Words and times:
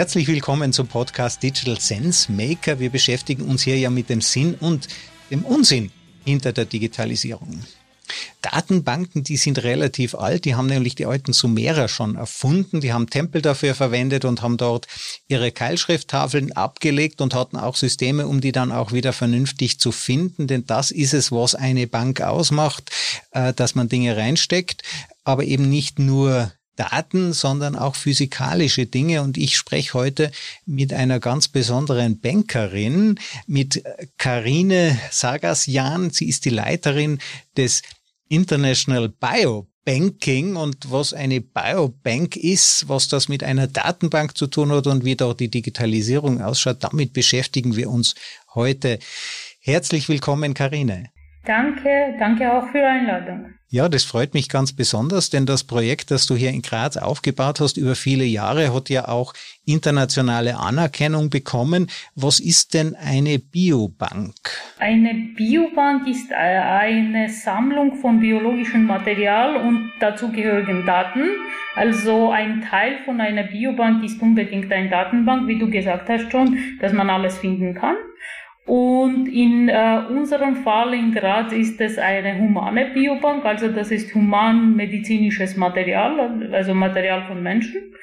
Herzlich 0.00 0.28
willkommen 0.28 0.72
zum 0.72 0.86
Podcast 0.86 1.42
Digital 1.42 1.78
Sense 1.78 2.32
Maker. 2.32 2.80
Wir 2.80 2.88
beschäftigen 2.88 3.42
uns 3.42 3.60
hier 3.60 3.78
ja 3.78 3.90
mit 3.90 4.08
dem 4.08 4.22
Sinn 4.22 4.54
und 4.54 4.88
dem 5.30 5.44
Unsinn 5.44 5.92
hinter 6.24 6.54
der 6.54 6.64
Digitalisierung. 6.64 7.62
Datenbanken, 8.40 9.24
die 9.24 9.36
sind 9.36 9.62
relativ 9.62 10.14
alt, 10.14 10.46
die 10.46 10.54
haben 10.54 10.68
nämlich 10.68 10.94
die 10.94 11.04
alten 11.04 11.34
Sumerer 11.34 11.86
schon 11.88 12.16
erfunden, 12.16 12.80
die 12.80 12.94
haben 12.94 13.10
Tempel 13.10 13.42
dafür 13.42 13.74
verwendet 13.74 14.24
und 14.24 14.40
haben 14.40 14.56
dort 14.56 14.86
ihre 15.28 15.52
Keilschrifttafeln 15.52 16.52
abgelegt 16.52 17.20
und 17.20 17.34
hatten 17.34 17.58
auch 17.58 17.76
Systeme, 17.76 18.26
um 18.26 18.40
die 18.40 18.52
dann 18.52 18.72
auch 18.72 18.92
wieder 18.92 19.12
vernünftig 19.12 19.80
zu 19.80 19.92
finden, 19.92 20.46
denn 20.46 20.64
das 20.64 20.92
ist 20.92 21.12
es, 21.12 21.30
was 21.30 21.54
eine 21.54 21.86
Bank 21.86 22.22
ausmacht, 22.22 22.90
äh, 23.32 23.52
dass 23.52 23.74
man 23.74 23.90
Dinge 23.90 24.16
reinsteckt, 24.16 24.82
aber 25.24 25.44
eben 25.44 25.68
nicht 25.68 25.98
nur 25.98 26.52
Daten, 26.80 27.34
sondern 27.34 27.76
auch 27.76 27.94
physikalische 27.94 28.86
Dinge. 28.86 29.20
Und 29.20 29.36
ich 29.36 29.54
spreche 29.54 29.92
heute 29.92 30.32
mit 30.64 30.94
einer 30.94 31.20
ganz 31.20 31.46
besonderen 31.48 32.20
Bankerin, 32.20 33.18
mit 33.46 33.82
Karine 34.16 34.98
Sagasjan. 35.10 36.08
Sie 36.08 36.26
ist 36.26 36.46
die 36.46 36.50
Leiterin 36.50 37.18
des 37.54 37.82
International 38.28 39.10
Biobanking 39.10 40.56
und 40.56 40.90
was 40.90 41.12
eine 41.12 41.42
Biobank 41.42 42.36
ist, 42.36 42.88
was 42.88 43.08
das 43.08 43.28
mit 43.28 43.44
einer 43.44 43.66
Datenbank 43.66 44.38
zu 44.38 44.46
tun 44.46 44.72
hat 44.72 44.86
und 44.86 45.04
wie 45.04 45.16
dort 45.16 45.40
die 45.40 45.50
Digitalisierung 45.50 46.40
ausschaut, 46.40 46.78
damit 46.80 47.12
beschäftigen 47.12 47.76
wir 47.76 47.90
uns 47.90 48.14
heute. 48.54 49.00
Herzlich 49.60 50.08
willkommen, 50.08 50.54
Karine. 50.54 51.10
Danke, 51.44 52.16
danke 52.18 52.52
auch 52.52 52.66
für 52.68 52.78
die 52.78 52.84
Einladung. 52.84 53.54
Ja, 53.72 53.88
das 53.88 54.02
freut 54.02 54.34
mich 54.34 54.48
ganz 54.48 54.72
besonders, 54.72 55.30
denn 55.30 55.46
das 55.46 55.62
Projekt, 55.62 56.10
das 56.10 56.26
du 56.26 56.34
hier 56.34 56.50
in 56.50 56.60
Graz 56.60 56.96
aufgebaut 56.96 57.60
hast 57.60 57.76
über 57.76 57.94
viele 57.94 58.24
Jahre, 58.24 58.74
hat 58.74 58.90
ja 58.90 59.06
auch 59.06 59.32
internationale 59.64 60.58
Anerkennung 60.58 61.30
bekommen. 61.30 61.86
Was 62.16 62.40
ist 62.40 62.74
denn 62.74 62.96
eine 62.96 63.38
Biobank? 63.38 64.34
Eine 64.80 65.14
Biobank 65.36 66.08
ist 66.08 66.32
eine 66.32 67.28
Sammlung 67.28 67.94
von 67.94 68.18
biologischem 68.18 68.86
Material 68.86 69.54
und 69.54 69.92
dazugehörigen 70.00 70.84
Daten. 70.84 71.28
Also 71.76 72.32
ein 72.32 72.62
Teil 72.68 72.98
von 73.04 73.20
einer 73.20 73.44
Biobank 73.44 74.02
ist 74.02 74.20
unbedingt 74.20 74.72
eine 74.72 74.90
Datenbank, 74.90 75.46
wie 75.46 75.60
du 75.60 75.70
gesagt 75.70 76.08
hast 76.08 76.32
schon, 76.32 76.58
dass 76.80 76.92
man 76.92 77.08
alles 77.08 77.38
finden 77.38 77.74
kann. 77.74 77.94
Und 78.66 79.26
in 79.26 79.68
äh, 79.68 80.02
unserem 80.10 80.56
Fall 80.56 80.94
in 80.94 81.12
Graz 81.12 81.52
ist 81.52 81.80
es 81.80 81.98
eine 81.98 82.38
humane 82.38 82.90
Biobank, 82.92 83.44
also 83.44 83.68
das 83.68 83.90
ist 83.90 84.14
humanmedizinisches 84.14 85.56
Material, 85.56 86.48
also 86.52 86.74
Material 86.74 87.24
von 87.26 87.42
Menschen. 87.42 87.94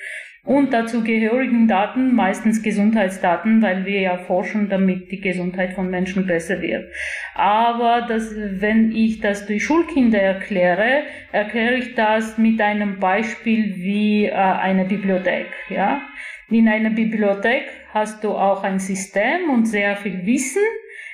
Und 0.47 0.71
dazu 0.71 1.03
gehörigen 1.03 1.67
Daten, 1.67 2.15
meistens 2.15 2.63
Gesundheitsdaten, 2.63 3.61
weil 3.61 3.85
wir 3.85 3.99
ja 3.99 4.17
forschen, 4.17 4.69
damit 4.69 5.11
die 5.11 5.19
Gesundheit 5.19 5.73
von 5.73 5.89
Menschen 5.89 6.25
besser 6.25 6.61
wird. 6.61 6.89
Aber 7.35 8.05
das, 8.07 8.33
wenn 8.33 8.93
ich 8.93 9.19
das 9.19 9.45
durch 9.45 9.65
Schulkinder 9.65 10.21
erkläre, 10.21 11.03
erkläre 11.33 11.75
ich 11.75 11.95
das 11.95 12.37
mit 12.37 12.61
einem 12.61 12.97
Beispiel 12.97 13.75
wie 13.75 14.27
äh, 14.27 14.31
eine 14.31 14.85
Bibliothek. 14.85 15.47
Ja? 15.69 16.01
In 16.49 16.69
einer 16.69 16.91
Bibliothek 16.91 17.65
hast 17.97 18.23
du 18.23 18.29
auch 18.29 18.63
ein 18.63 18.79
System 18.79 19.49
und 19.49 19.65
sehr 19.65 19.95
viel 19.97 20.25
Wissen 20.25 20.61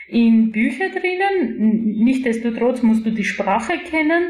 in 0.08 0.52
Bücher 0.52 0.90
drinnen. 0.90 2.04
Nichtsdestotrotz 2.04 2.84
musst 2.84 3.06
du 3.06 3.12
die 3.12 3.24
Sprache 3.24 3.78
kennen 3.78 4.24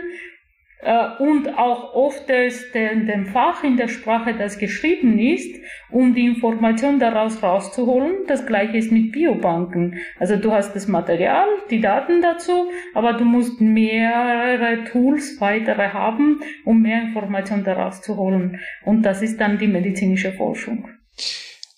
äh, 0.81 1.08
und 1.19 1.58
auch 1.58 1.94
oft 1.94 2.30
den, 2.30 3.08
den 3.08 3.25
Fach 3.25 3.63
in 3.63 3.78
der 3.78 3.88
Sprache, 3.88 4.34
das 4.34 4.58
geschrieben 4.58 5.18
ist, 5.18 5.56
um 5.90 6.13
die 6.13 6.25
Information 6.25 7.00
daraus 7.00 7.42
rauszuholen. 7.42 8.25
Das 8.28 8.46
gleiche 8.46 8.78
ist 8.78 8.92
mit 8.92 9.12
Biobanken. 9.12 9.97
Also 10.19 10.36
du 10.38 10.52
hast 10.52 10.75
das 10.75 10.88
Material, 10.88 11.47
die 11.69 11.81
Daten 11.81 12.22
dazu, 12.22 12.69
aber 12.94 13.13
du 13.13 13.25
musst 13.25 13.59
mehrere 13.62 14.84
Tools, 14.86 15.40
weitere 15.40 15.90
haben, 15.90 16.42
um 16.66 16.81
mehr 16.81 17.02
Information 17.02 17.63
daraus 17.63 18.02
zu 18.02 18.16
holen. 18.18 18.59
Und 18.86 19.03
das 19.03 19.22
ist 19.22 19.40
dann 19.42 19.58
die 19.58 19.68
medizinische 19.68 20.34
Forschung. 20.34 20.90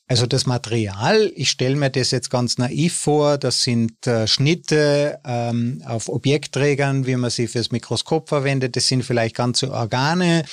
Also 0.08 0.28
das 0.28 0.46
Material, 0.46 1.32
ich 1.36 1.50
stelle 1.50 1.76
mir 1.76 1.90
das 1.90 2.12
jetzt 2.12 2.30
ganz 2.30 2.60
naiv 2.60 2.94
vor, 2.94 3.40
das 3.40 3.64
sind 3.64 4.06
äh, 4.06 4.28
Schnitte 4.28 5.20
ähm, 5.26 5.82
auf 5.84 6.10
Objektträgern, 6.10 7.08
wie 7.08 7.16
man 7.16 7.32
sie 7.32 7.48
fürs 7.48 7.72
Mikroskop 7.72 8.30
verwendet, 8.30 8.76
das 8.76 8.88
sind 8.88 9.04
vielleicht 9.04 9.36
ganze 9.36 9.72
Organe, 9.72 10.44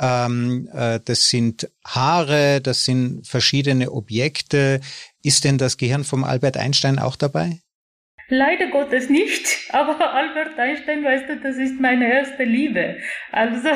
ähm, 0.00 0.70
äh, 0.72 0.98
das 1.04 1.28
sind 1.28 1.70
Haare, 1.84 2.62
das 2.62 2.86
sind 2.86 3.26
verschiedene 3.26 3.92
Objekte. 3.92 4.80
Ist 5.22 5.44
denn 5.44 5.58
das 5.58 5.76
Gehirn 5.76 6.04
vom 6.04 6.24
Albert 6.24 6.56
Einstein 6.56 6.98
auch 6.98 7.16
dabei? 7.16 7.60
Leider 8.28 8.70
Gottes 8.70 9.10
nicht, 9.10 9.46
aber 9.70 10.14
Albert 10.14 10.58
Einstein, 10.58 11.04
weißt 11.04 11.28
du, 11.28 11.40
das 11.40 11.56
ist 11.56 11.78
meine 11.80 12.10
erste 12.10 12.44
Liebe. 12.44 12.96
Also 13.30 13.68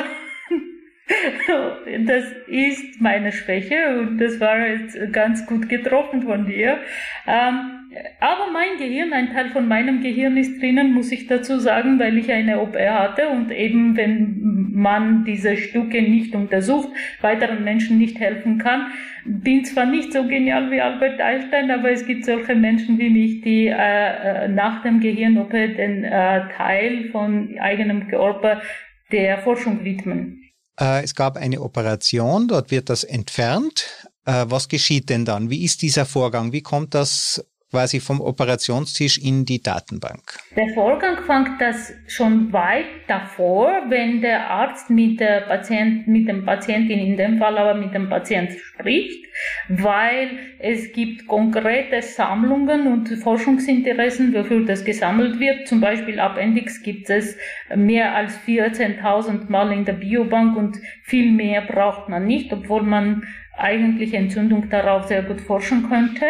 das 2.05 2.23
ist 2.47 3.01
meine 3.01 3.31
Schwäche 3.31 3.99
und 3.99 4.17
das 4.17 4.39
war 4.39 4.65
jetzt 4.65 4.97
ganz 5.11 5.45
gut 5.45 5.69
getroffen 5.69 6.23
von 6.23 6.45
dir. 6.45 6.79
Ähm, 7.27 7.81
aber 8.21 8.51
mein 8.51 8.77
Gehirn, 8.77 9.11
ein 9.11 9.33
Teil 9.33 9.49
von 9.49 9.67
meinem 9.67 10.01
Gehirn 10.01 10.37
ist 10.37 10.61
drinnen, 10.61 10.93
muss 10.93 11.11
ich 11.11 11.27
dazu 11.27 11.59
sagen, 11.59 11.99
weil 11.99 12.17
ich 12.17 12.31
eine 12.31 12.61
OP 12.61 12.77
hatte 12.77 13.27
und 13.27 13.51
eben 13.51 13.97
wenn 13.97 14.71
man 14.73 15.25
diese 15.25 15.57
Stücke 15.57 16.01
nicht 16.01 16.33
untersucht, 16.33 16.89
weiteren 17.19 17.63
Menschen 17.63 17.97
nicht 17.97 18.19
helfen 18.19 18.57
kann. 18.57 18.87
Bin 19.25 19.65
zwar 19.65 19.85
nicht 19.85 20.13
so 20.13 20.23
genial 20.25 20.71
wie 20.71 20.81
Albert 20.81 21.19
Einstein, 21.19 21.69
aber 21.69 21.91
es 21.91 22.05
gibt 22.05 22.25
solche 22.25 22.55
Menschen 22.55 22.97
wie 22.97 23.09
mich, 23.09 23.41
die 23.41 23.67
äh, 23.67 24.45
äh 24.45 24.47
nach 24.47 24.81
dem 24.83 24.99
Gehirn-OP 25.01 25.51
den 25.51 26.03
äh, 26.03 26.41
Teil 26.55 27.09
von 27.11 27.57
eigenem 27.59 28.07
Körper 28.07 28.61
der 29.11 29.39
Forschung 29.39 29.83
widmen. 29.83 30.41
Äh, 30.81 31.03
es 31.03 31.13
gab 31.13 31.37
eine 31.37 31.61
Operation, 31.61 32.47
dort 32.47 32.71
wird 32.71 32.89
das 32.89 33.03
entfernt. 33.03 33.85
Äh, 34.25 34.45
was 34.49 34.67
geschieht 34.67 35.09
denn 35.09 35.25
dann? 35.25 35.49
Wie 35.49 35.63
ist 35.63 35.83
dieser 35.83 36.05
Vorgang? 36.05 36.51
Wie 36.51 36.63
kommt 36.63 36.95
das 36.95 37.45
quasi 37.71 37.99
vom 38.01 38.19
Operationstisch 38.19 39.17
in 39.17 39.45
die 39.45 39.63
Datenbank? 39.63 40.39
Der 40.55 40.67
Vorgang 40.73 41.23
fängt 41.25 41.59
das 41.59 41.93
schon 42.07 42.51
weit 42.51 42.85
davor, 43.07 43.83
wenn 43.87 44.21
der 44.21 44.49
Arzt 44.49 44.89
mit 44.89 45.19
der 45.19 45.41
Patient, 45.41 46.07
mit 46.07 46.27
dem 46.27 46.45
Patientin 46.45 46.99
in 46.99 47.17
dem 47.17 47.39
Fall 47.39 47.57
aber 47.57 47.73
mit 47.73 47.93
dem 47.93 48.09
Patienten 48.09 48.57
spricht, 48.57 49.25
weil 49.69 50.31
es 50.59 50.91
gibt 50.91 51.25
konkrete 51.27 52.01
Sammlungen 52.01 52.87
und 52.87 53.07
Forschungsinteressen, 53.07 54.33
wofür 54.33 54.65
das 54.65 54.83
gesammelt 54.83 55.39
wird. 55.39 55.67
Zum 55.67 55.79
Beispiel 55.79 56.19
Appendix 56.19 56.83
gibt 56.83 57.09
es 57.09 57.37
mehr 57.73 58.13
als 58.13 58.37
14.000 58.45 59.49
Mal 59.49 59.71
in 59.71 59.85
der 59.85 59.93
Biobank 59.93 60.57
und 60.57 60.77
viel 61.03 61.31
mehr 61.31 61.61
braucht 61.61 62.09
man 62.09 62.27
nicht, 62.27 62.51
obwohl 62.51 62.83
man 62.83 63.23
eigentlich 63.57 64.13
Entzündung 64.13 64.69
darauf 64.69 65.05
sehr 65.07 65.23
gut 65.23 65.39
forschen 65.41 65.87
könnte. 65.87 66.25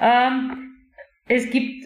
Ähm, 0.00 0.65
es 1.28 1.50
gibt, 1.50 1.84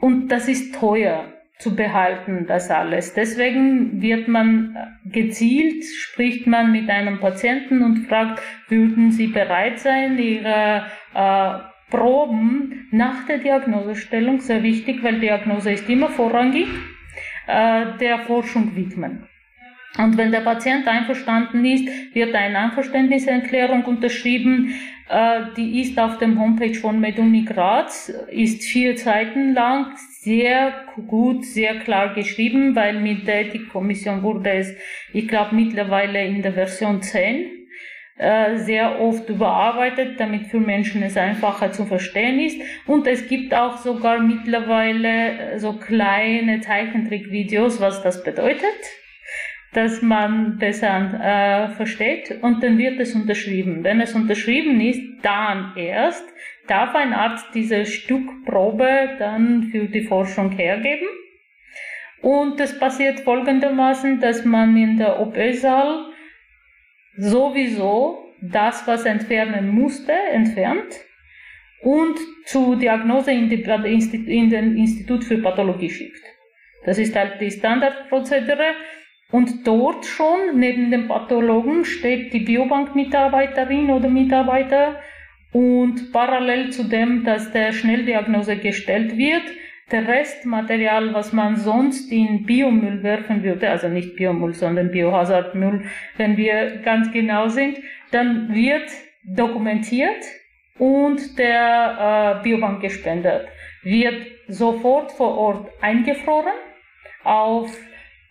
und 0.00 0.28
das 0.28 0.48
ist 0.48 0.74
teuer 0.74 1.32
zu 1.58 1.76
behalten, 1.76 2.46
das 2.46 2.70
alles. 2.70 3.14
Deswegen 3.14 4.02
wird 4.02 4.26
man 4.26 4.76
gezielt, 5.04 5.84
spricht 5.84 6.46
man 6.46 6.72
mit 6.72 6.90
einem 6.90 7.20
Patienten 7.20 7.82
und 7.82 8.06
fragt, 8.06 8.42
würden 8.68 9.12
Sie 9.12 9.28
bereit 9.28 9.78
sein, 9.78 10.18
Ihre 10.18 10.86
äh, 11.14 11.72
Proben 11.90 12.88
nach 12.90 13.26
der 13.26 13.38
Diagnosestellung, 13.38 14.40
sehr 14.40 14.62
wichtig, 14.62 15.02
weil 15.02 15.20
Diagnose 15.20 15.72
ist 15.72 15.88
immer 15.88 16.08
vorrangig, 16.08 16.66
äh, 17.46 17.98
der 18.00 18.20
Forschung 18.20 18.74
widmen. 18.74 19.28
Und 19.98 20.16
wenn 20.16 20.32
der 20.32 20.40
Patient 20.40 20.88
einverstanden 20.88 21.64
ist, 21.64 21.86
wird 22.14 22.34
eine 22.34 22.58
Einverständniserklärung 22.58 23.84
unterschrieben. 23.84 24.74
Äh, 25.12 25.52
die 25.58 25.82
ist 25.82 25.98
auf 25.98 26.16
dem 26.16 26.40
Homepage 26.40 26.74
von 26.74 26.98
Meduni 26.98 27.44
Graz, 27.44 28.10
ist 28.30 28.64
vier 28.64 28.96
Seiten 28.96 29.52
lang, 29.52 29.94
sehr 30.22 30.72
gut, 31.06 31.44
sehr 31.44 31.80
klar 31.80 32.14
geschrieben, 32.14 32.74
weil 32.74 32.98
mit 32.98 33.26
der 33.26 33.42
Ethikkommission 33.42 34.22
wurde 34.22 34.52
es, 34.52 34.74
ich 35.12 35.28
glaube, 35.28 35.54
mittlerweile 35.54 36.24
in 36.24 36.40
der 36.40 36.54
Version 36.54 37.02
10 37.02 37.44
äh, 38.16 38.56
sehr 38.56 39.02
oft 39.02 39.28
überarbeitet, 39.28 40.18
damit 40.18 40.46
für 40.46 40.60
Menschen 40.60 41.02
es 41.02 41.18
einfacher 41.18 41.72
zu 41.72 41.84
verstehen 41.84 42.40
ist. 42.40 42.62
Und 42.86 43.06
es 43.06 43.28
gibt 43.28 43.52
auch 43.52 43.76
sogar 43.76 44.18
mittlerweile 44.18 45.58
so 45.58 45.74
kleine 45.74 46.62
Zeichentrickvideos, 46.62 47.82
was 47.82 48.02
das 48.02 48.24
bedeutet 48.24 49.01
dass 49.72 50.02
man 50.02 50.58
besser 50.58 51.70
äh, 51.70 51.74
versteht 51.74 52.42
und 52.42 52.62
dann 52.62 52.76
wird 52.76 53.00
es 53.00 53.14
unterschrieben. 53.14 53.82
Wenn 53.84 54.00
es 54.00 54.14
unterschrieben 54.14 54.80
ist, 54.80 55.02
dann 55.22 55.72
erst 55.76 56.24
darf 56.66 56.94
ein 56.94 57.12
Arzt 57.12 57.46
diese 57.54 57.86
Stückprobe 57.86 59.16
dann 59.18 59.64
für 59.64 59.86
die 59.86 60.02
Forschung 60.02 60.50
hergeben. 60.52 61.08
Und 62.20 62.60
es 62.60 62.78
passiert 62.78 63.20
folgendermaßen, 63.20 64.20
dass 64.20 64.44
man 64.44 64.76
in 64.76 64.98
der 64.98 65.20
OP-Saal 65.20 66.12
sowieso 67.16 68.32
das, 68.40 68.86
was 68.86 69.04
entfernen 69.06 69.68
musste, 69.68 70.12
entfernt 70.12 71.00
und 71.82 72.16
zur 72.46 72.76
Diagnose 72.76 73.32
in, 73.32 73.48
die, 73.48 73.62
in 73.62 74.50
den 74.50 74.76
Institut 74.76 75.24
für 75.24 75.38
Pathologie 75.38 75.90
schickt. 75.90 76.24
Das 76.84 76.98
ist 76.98 77.14
halt 77.14 77.40
die 77.40 77.50
Standardprozedere. 77.50 78.74
Und 79.32 79.66
dort 79.66 80.04
schon 80.04 80.58
neben 80.58 80.90
dem 80.90 81.08
Pathologen 81.08 81.86
steht 81.86 82.34
die 82.34 82.40
Biobank-Mitarbeiterin 82.40 83.90
oder 83.90 84.08
Mitarbeiter 84.08 85.00
und 85.52 86.12
parallel 86.12 86.70
zu 86.70 86.84
dem, 86.84 87.24
dass 87.24 87.50
der 87.50 87.72
Schnelldiagnose 87.72 88.56
gestellt 88.56 89.16
wird, 89.16 89.42
der 89.90 90.06
Restmaterial, 90.06 91.14
was 91.14 91.32
man 91.32 91.56
sonst 91.56 92.12
in 92.12 92.44
Biomüll 92.44 93.02
werfen 93.02 93.42
würde, 93.42 93.70
also 93.70 93.88
nicht 93.88 94.16
Biomüll, 94.16 94.52
sondern 94.52 94.90
Biohazardmüll, 94.90 95.84
wenn 96.18 96.36
wir 96.36 96.80
ganz 96.84 97.10
genau 97.10 97.48
sind, 97.48 97.78
dann 98.10 98.54
wird 98.54 98.90
dokumentiert 99.24 100.24
und 100.78 101.38
der 101.38 102.38
äh, 102.38 102.42
Biobank 102.42 102.82
gespendet. 102.82 103.48
Wird 103.82 104.26
sofort 104.48 105.12
vor 105.12 105.38
Ort 105.38 105.70
eingefroren 105.80 106.54
auf 107.24 107.74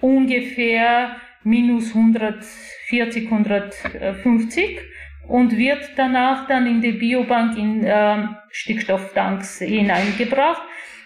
ungefähr 0.02 1.16
minus 1.44 1.96
140, 1.96 3.32
150 3.32 4.80
und 5.28 5.58
wird 5.58 5.92
danach 5.96 6.48
dann 6.48 6.68
in 6.68 6.82
die 6.82 6.92
Biobank 6.92 7.58
in 7.58 7.84
äh, 7.84 8.28
Stickstofftanks 8.50 9.60
hineingebracht. 9.60 10.62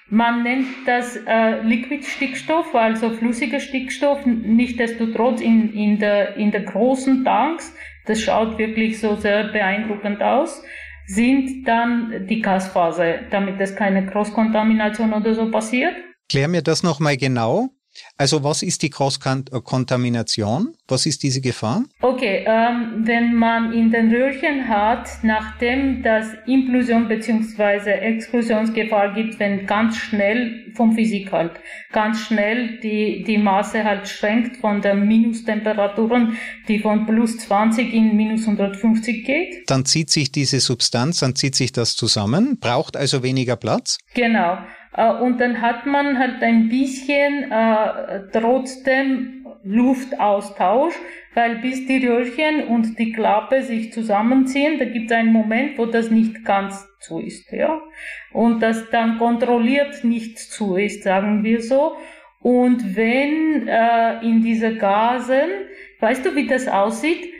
Man 0.07 0.43
nennt 0.43 0.67
das 0.85 1.17
äh, 1.27 1.61
Liquid-Stickstoff, 1.61 2.75
also 2.75 3.09
flüssiger 3.11 3.59
Stickstoff, 3.59 4.25
nichtsdestotrotz 4.25 5.41
in, 5.41 5.73
in, 5.73 5.99
der, 5.99 6.35
in 6.37 6.51
der 6.51 6.61
großen 6.61 7.23
Tanks, 7.23 7.73
das 8.05 8.21
schaut 8.21 8.57
wirklich 8.59 8.99
so 8.99 9.15
sehr 9.15 9.45
beeindruckend 9.45 10.21
aus, 10.21 10.63
sind 11.07 11.67
dann 11.67 12.27
die 12.27 12.41
Gasphase, 12.41 13.21
damit 13.31 13.59
es 13.59 13.75
keine 13.75 14.05
Cross-Kontamination 14.05 15.13
oder 15.13 15.33
so 15.33 15.49
passiert. 15.49 15.95
Klär 16.29 16.47
mir 16.47 16.61
das 16.61 16.83
nochmal 16.83 17.17
genau. 17.17 17.69
Also 18.17 18.43
was 18.43 18.63
ist 18.63 18.81
die 18.81 18.89
Cross-Kontamination? 18.89 20.75
Was 20.87 21.05
ist 21.05 21.23
diese 21.23 21.41
Gefahr? 21.41 21.83
Okay, 22.01 22.45
ähm, 22.47 23.03
wenn 23.05 23.35
man 23.35 23.73
in 23.73 23.91
den 23.91 24.09
Röhrchen 24.09 24.67
hat, 24.67 25.09
nachdem 25.23 26.03
das 26.03 26.27
Implosion 26.45 27.07
bzw. 27.07 27.89
Explosionsgefahr 27.89 29.13
gibt, 29.13 29.39
wenn 29.39 29.65
ganz 29.65 29.97
schnell 29.97 30.71
vom 30.75 30.93
Physik 30.93 31.31
halt, 31.31 31.51
ganz 31.91 32.19
schnell 32.19 32.79
die, 32.81 33.23
die 33.23 33.37
Masse 33.37 33.83
halt 33.83 34.07
schränkt 34.07 34.57
von 34.57 34.81
den 34.81 35.07
Minustemperaturen, 35.07 36.37
die 36.67 36.79
von 36.79 37.05
plus 37.05 37.37
20 37.37 37.93
in 37.93 38.15
minus 38.15 38.47
150 38.47 39.25
geht. 39.25 39.69
Dann 39.69 39.85
zieht 39.85 40.09
sich 40.09 40.31
diese 40.31 40.59
Substanz, 40.59 41.19
dann 41.19 41.35
zieht 41.35 41.55
sich 41.55 41.71
das 41.71 41.95
zusammen, 41.95 42.59
braucht 42.59 42.97
also 42.97 43.23
weniger 43.23 43.55
Platz? 43.55 43.97
Genau. 44.13 44.57
Äh, 44.95 45.11
und 45.13 45.39
dann 45.39 45.61
hat 45.61 45.85
man 45.85 46.17
halt 46.17 46.41
ein 46.41 46.69
bisschen 46.69 47.51
äh, 47.51 48.21
trotzdem 48.31 49.45
Luftaustausch, 49.63 50.93
weil 51.33 51.55
bis 51.55 51.87
die 51.87 52.05
Röhrchen 52.05 52.67
und 52.67 52.99
die 52.99 53.11
Klappe 53.11 53.63
sich 53.63 53.91
zusammenziehen, 53.91 54.77
da 54.77 54.85
gibt 54.85 55.09
es 55.09 55.17
einen 55.17 55.33
Moment, 55.33 55.77
wo 55.77 55.87
das 55.87 56.11
nicht 56.11 56.45
ganz 56.45 56.87
zu 56.99 57.19
ist, 57.19 57.51
ja. 57.51 57.81
Und 58.31 58.61
das 58.61 58.89
dann 58.91 59.17
kontrolliert 59.17 60.03
nicht 60.03 60.37
zu 60.37 60.75
ist, 60.75 61.03
sagen 61.03 61.43
wir 61.43 61.61
so. 61.61 61.97
Und 62.41 62.95
wenn 62.95 63.67
äh, 63.67 64.21
in 64.21 64.43
diese 64.43 64.75
Gasen, 64.75 65.49
weißt 65.99 66.25
du, 66.25 66.35
wie 66.35 66.45
das 66.45 66.67
aussieht? 66.67 67.34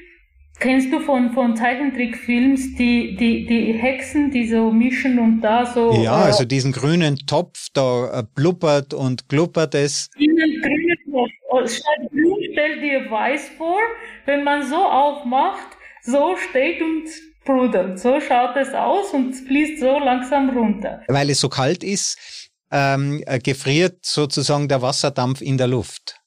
Kennst 0.60 0.92
du 0.92 1.00
von, 1.00 1.34
von 1.34 1.56
Zeichentrickfilms 1.56 2.76
die, 2.76 3.16
die, 3.16 3.46
die 3.46 3.74
Hexen, 3.74 4.32
die 4.32 4.48
so 4.48 4.72
mischen 4.72 5.20
und 5.20 5.42
da 5.42 5.66
so. 5.66 5.94
Ja, 6.02 6.22
äh, 6.22 6.26
also 6.26 6.46
diesen 6.46 6.72
grünen 6.72 7.18
Topf, 7.28 7.68
da 7.74 8.20
äh, 8.20 8.24
blubbert 8.36 8.94
und 8.94 9.28
gluppert 9.28 9.76
es. 9.76 10.10
Diesen 10.18 10.62
grünen 10.62 10.98
Topf. 11.12 11.32
Oh, 11.50 11.68
statt 11.68 12.10
grün 12.10 12.36
stell 12.56 12.80
dir 12.80 13.12
weiß 13.12 13.50
vor, 13.58 13.80
wenn 14.26 14.44
man 14.44 14.68
so 14.68 14.78
aufmacht, 14.78 15.78
so 16.04 16.36
steht 16.50 16.82
und 16.82 17.04
sprudelt. 17.42 18.00
So 18.00 18.20
schaut 18.22 18.56
es 18.56 18.74
aus 18.74 19.12
und 19.14 19.34
fließt 19.34 19.80
so 19.80 20.00
langsam 20.00 20.50
runter. 20.50 21.02
Weil 21.08 21.30
es 21.30 21.40
so 21.40 21.50
kalt 21.50 21.84
ist, 21.84 22.50
ähm, 22.72 23.22
äh, 23.26 23.40
gefriert 23.40 23.98
sozusagen 24.06 24.68
der 24.68 24.82
Wasserdampf 24.82 25.42
in 25.42 25.58
der 25.58 25.68
Luft. 25.68 26.22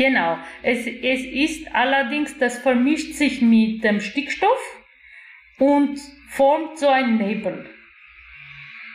Genau. 0.00 0.38
Es, 0.62 0.86
es 0.86 1.26
ist 1.26 1.74
allerdings, 1.74 2.38
das 2.38 2.56
vermischt 2.58 3.12
sich 3.16 3.42
mit 3.42 3.84
dem 3.84 4.00
Stickstoff 4.00 4.58
und 5.58 6.00
formt 6.30 6.78
so 6.78 6.88
ein 6.88 7.18
Nebel. 7.18 7.68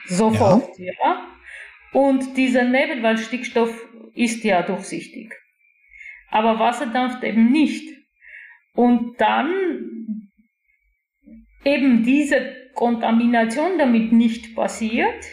Sofort, 0.07 0.79
ja. 0.79 0.93
ja. 1.03 1.27
Und 1.93 2.35
dieser 2.35 2.63
Nebel, 2.63 3.03
weil 3.03 3.19
Stickstoff 3.19 3.71
ist 4.15 4.43
ja 4.43 4.63
durchsichtig. 4.63 5.31
Aber 6.31 6.57
Wasser 6.57 6.87
dampft 6.87 7.23
eben 7.23 7.51
nicht. 7.51 7.87
Und 8.73 9.21
dann 9.21 10.31
eben 11.63 12.03
diese 12.03 12.51
Kontamination 12.73 13.77
damit 13.77 14.11
nicht 14.11 14.55
passiert. 14.55 15.23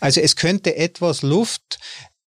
Also 0.00 0.20
es 0.20 0.34
könnte 0.34 0.74
etwas 0.76 1.22
Luft 1.22 1.78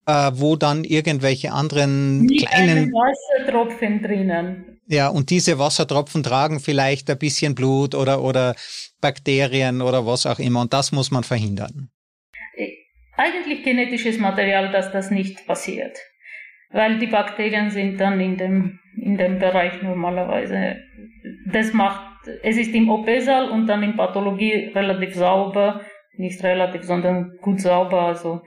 äh, 0.06 0.30
wo 0.34 0.56
dann 0.56 0.84
irgendwelche 0.84 1.52
anderen 1.52 2.22
Mit 2.22 2.46
kleinen 2.46 2.92
Wassertropfen 2.92 4.02
drinnen. 4.02 4.78
Ja, 4.88 5.08
und 5.08 5.30
diese 5.30 5.58
Wassertropfen 5.58 6.22
tragen 6.22 6.60
vielleicht 6.60 7.10
ein 7.10 7.18
bisschen 7.18 7.54
Blut 7.54 7.94
oder, 7.94 8.22
oder 8.22 8.54
Bakterien 9.00 9.82
oder 9.82 10.06
was 10.06 10.26
auch 10.26 10.38
immer. 10.38 10.60
Und 10.60 10.72
das 10.72 10.92
muss 10.92 11.10
man 11.10 11.24
verhindern. 11.24 11.90
Äh, 12.54 12.72
eigentlich 13.16 13.64
genetisches 13.64 14.18
Material, 14.18 14.70
dass 14.70 14.92
das 14.92 15.10
nicht 15.10 15.46
passiert. 15.46 15.98
Weil 16.70 16.98
die 16.98 17.06
Bakterien 17.06 17.70
sind 17.70 17.98
dann 17.98 18.20
in 18.20 18.36
dem, 18.36 18.78
in 18.96 19.16
dem 19.16 19.38
Bereich 19.38 19.82
normalerweise. 19.82 20.76
Das 21.46 21.72
macht, 21.72 22.28
es 22.42 22.56
ist 22.56 22.74
im 22.74 22.88
OP-Saal 22.88 23.50
und 23.50 23.66
dann 23.66 23.82
in 23.82 23.96
Pathologie 23.96 24.70
relativ 24.74 25.14
sauber. 25.14 25.80
Nicht 26.16 26.42
relativ, 26.44 26.84
sondern 26.84 27.36
gut 27.42 27.60
sauber. 27.60 28.02
Also 28.02 28.42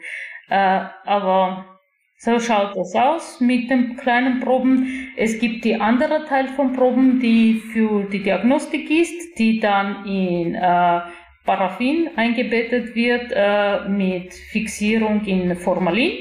äh, 0.49 0.81
aber 1.05 1.65
so 2.21 2.37
schaut 2.39 2.75
es 2.75 2.93
aus 2.95 3.39
mit 3.39 3.69
den 3.69 3.95
kleinen 3.95 4.41
Proben. 4.41 5.09
Es 5.15 5.39
gibt 5.39 5.63
die 5.63 5.75
andere 5.75 6.25
Teil 6.25 6.49
von 6.49 6.73
Proben, 6.73 7.19
die 7.21 7.61
für 7.71 8.03
die 8.03 8.21
Diagnostik 8.21 8.89
ist, 8.89 9.37
die 9.37 9.59
dann 9.59 10.05
in 10.05 10.53
äh, 10.53 10.99
Paraffin 11.45 12.09
eingebettet 12.17 12.93
wird 12.93 13.31
äh, 13.33 13.87
mit 13.87 14.33
Fixierung 14.33 15.23
in 15.25 15.55
Formalin. 15.55 16.11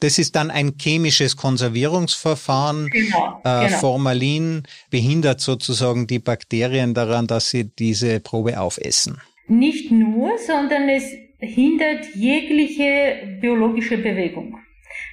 Das 0.00 0.18
ist 0.18 0.36
dann 0.36 0.52
ein 0.52 0.74
chemisches 0.78 1.36
Konservierungsverfahren. 1.36 2.88
Genau, 2.90 3.40
äh, 3.44 3.66
genau. 3.66 3.78
Formalin 3.78 4.62
behindert 4.90 5.40
sozusagen 5.40 6.06
die 6.06 6.20
Bakterien 6.20 6.94
daran, 6.94 7.26
dass 7.26 7.50
sie 7.50 7.64
diese 7.64 8.20
Probe 8.20 8.60
aufessen. 8.60 9.20
Nicht 9.48 9.90
nur, 9.90 10.38
sondern 10.38 10.88
es 10.88 11.04
hindert 11.40 12.14
jegliche 12.14 13.38
biologische 13.40 13.98
Bewegung. 13.98 14.58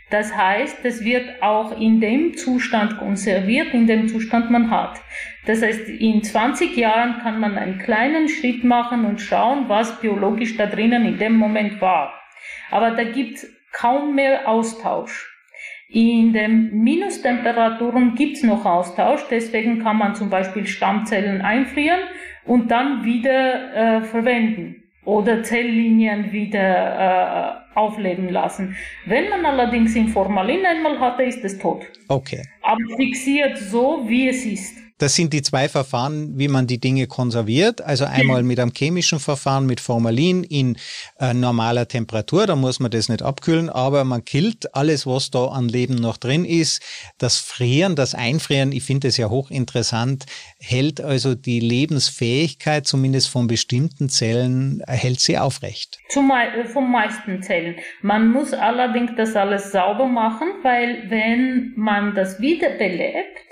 Das 0.10 0.36
heißt, 0.36 0.86
es 0.86 1.04
wird 1.04 1.42
auch 1.42 1.80
in 1.80 2.00
dem 2.00 2.38
Zustand 2.38 2.98
konserviert, 2.98 3.74
in 3.74 3.88
dem 3.88 4.08
Zustand 4.08 4.52
man 4.52 4.70
hat. 4.70 5.02
Das 5.46 5.62
heißt, 5.62 5.90
in 5.90 6.24
20 6.24 6.76
Jahren 6.78 7.20
kann 7.20 7.40
man 7.40 7.58
einen 7.58 7.80
kleinen 7.80 8.30
Schritt 8.30 8.64
machen 8.64 9.06
und 9.06 9.20
schauen, 9.20 9.68
was 9.68 10.00
biologisch 10.00 10.58
da 10.58 10.68
drinnen 10.68 11.06
in 11.06 11.18
dem 11.18 11.36
Moment 11.36 11.82
war. 11.82 12.14
Aber 12.72 12.92
da 12.92 13.04
gibt 13.04 13.46
kaum 13.74 14.16
mehr 14.16 14.48
Austausch. 14.48 15.32
In 15.90 16.34
den 16.34 16.72
Minustemperaturen 16.84 18.16
gibt's 18.16 18.44
noch 18.44 18.66
Austausch, 18.66 19.22
deswegen 19.30 19.84
kann 19.84 19.98
man 19.98 20.16
zum 20.16 20.30
Beispiel 20.30 20.66
Stammzellen 20.66 21.42
einfrieren 21.42 22.00
und 22.44 22.72
dann 22.72 23.06
wieder 23.06 23.98
äh, 23.98 24.02
verwenden 24.02 24.85
oder 25.06 25.44
Zelllinien 25.44 26.32
wieder 26.32 27.66
äh, 27.74 27.78
aufleben 27.80 28.30
lassen. 28.30 28.76
Wenn 29.06 29.30
man 29.30 29.46
allerdings 29.46 29.96
in 29.96 30.10
Formalin 30.10 30.66
einmal 30.66 31.00
hatte, 31.00 31.24
ist 31.24 31.44
es 31.44 31.58
tot. 31.58 31.86
Okay. 32.08 32.42
Aber 32.62 32.82
fixiert 32.98 33.58
so, 33.58 34.04
wie 34.08 34.30
es 34.30 34.46
ist. 34.46 34.85
Das 34.98 35.16
sind 35.16 35.34
die 35.34 35.42
zwei 35.42 35.68
Verfahren, 35.68 36.38
wie 36.38 36.48
man 36.48 36.68
die 36.68 36.80
Dinge 36.80 37.08
konserviert. 37.08 37.82
Also 37.82 38.06
einmal 38.06 38.44
mit 38.44 38.62
einem 38.62 38.72
chemischen 38.72 39.20
Verfahren 39.20 39.66
mit 39.66 39.82
Formalin 39.82 40.44
in 40.46 40.78
äh, 41.20 41.34
normaler 41.34 41.88
Temperatur, 41.88 42.48
da 42.48 42.56
muss 42.56 42.80
man 42.80 42.92
das 42.92 43.10
nicht 43.10 43.22
abkühlen, 43.22 43.70
aber 43.70 44.06
man 44.06 44.24
killt 44.24 44.74
alles, 44.74 45.06
was 45.06 45.32
da 45.32 45.48
an 45.48 45.68
Leben 45.68 45.96
noch 45.96 46.16
drin 46.16 46.46
ist. 46.46 46.82
Das 47.18 47.40
Frieren, 47.40 47.98
das 47.98 48.16
Einfrieren, 48.16 48.72
ich 48.72 48.84
finde 48.84 49.10
es 49.10 49.18
ja 49.18 49.30
hochinteressant, 49.30 50.26
hält 50.60 51.02
also 51.02 51.36
die 51.36 51.60
Lebensfähigkeit, 51.60 52.88
zumindest 52.88 53.28
von 53.28 53.48
bestimmten 53.48 54.08
Zellen, 54.08 54.82
hält 54.88 55.20
sie 55.20 55.38
aufrecht. 55.38 56.00
Zum, 56.10 56.32
von 56.72 56.90
meisten 56.90 57.42
Zellen. 57.44 57.76
Man 58.02 58.32
muss 58.32 58.54
allerdings 58.54 59.12
das 59.18 59.36
alles 59.36 59.74
sauber 59.74 60.08
machen, 60.08 60.48
weil 60.64 61.10
wenn 61.10 61.74
man 61.76 62.16
das 62.16 62.40
wiederbelebt, 62.40 63.45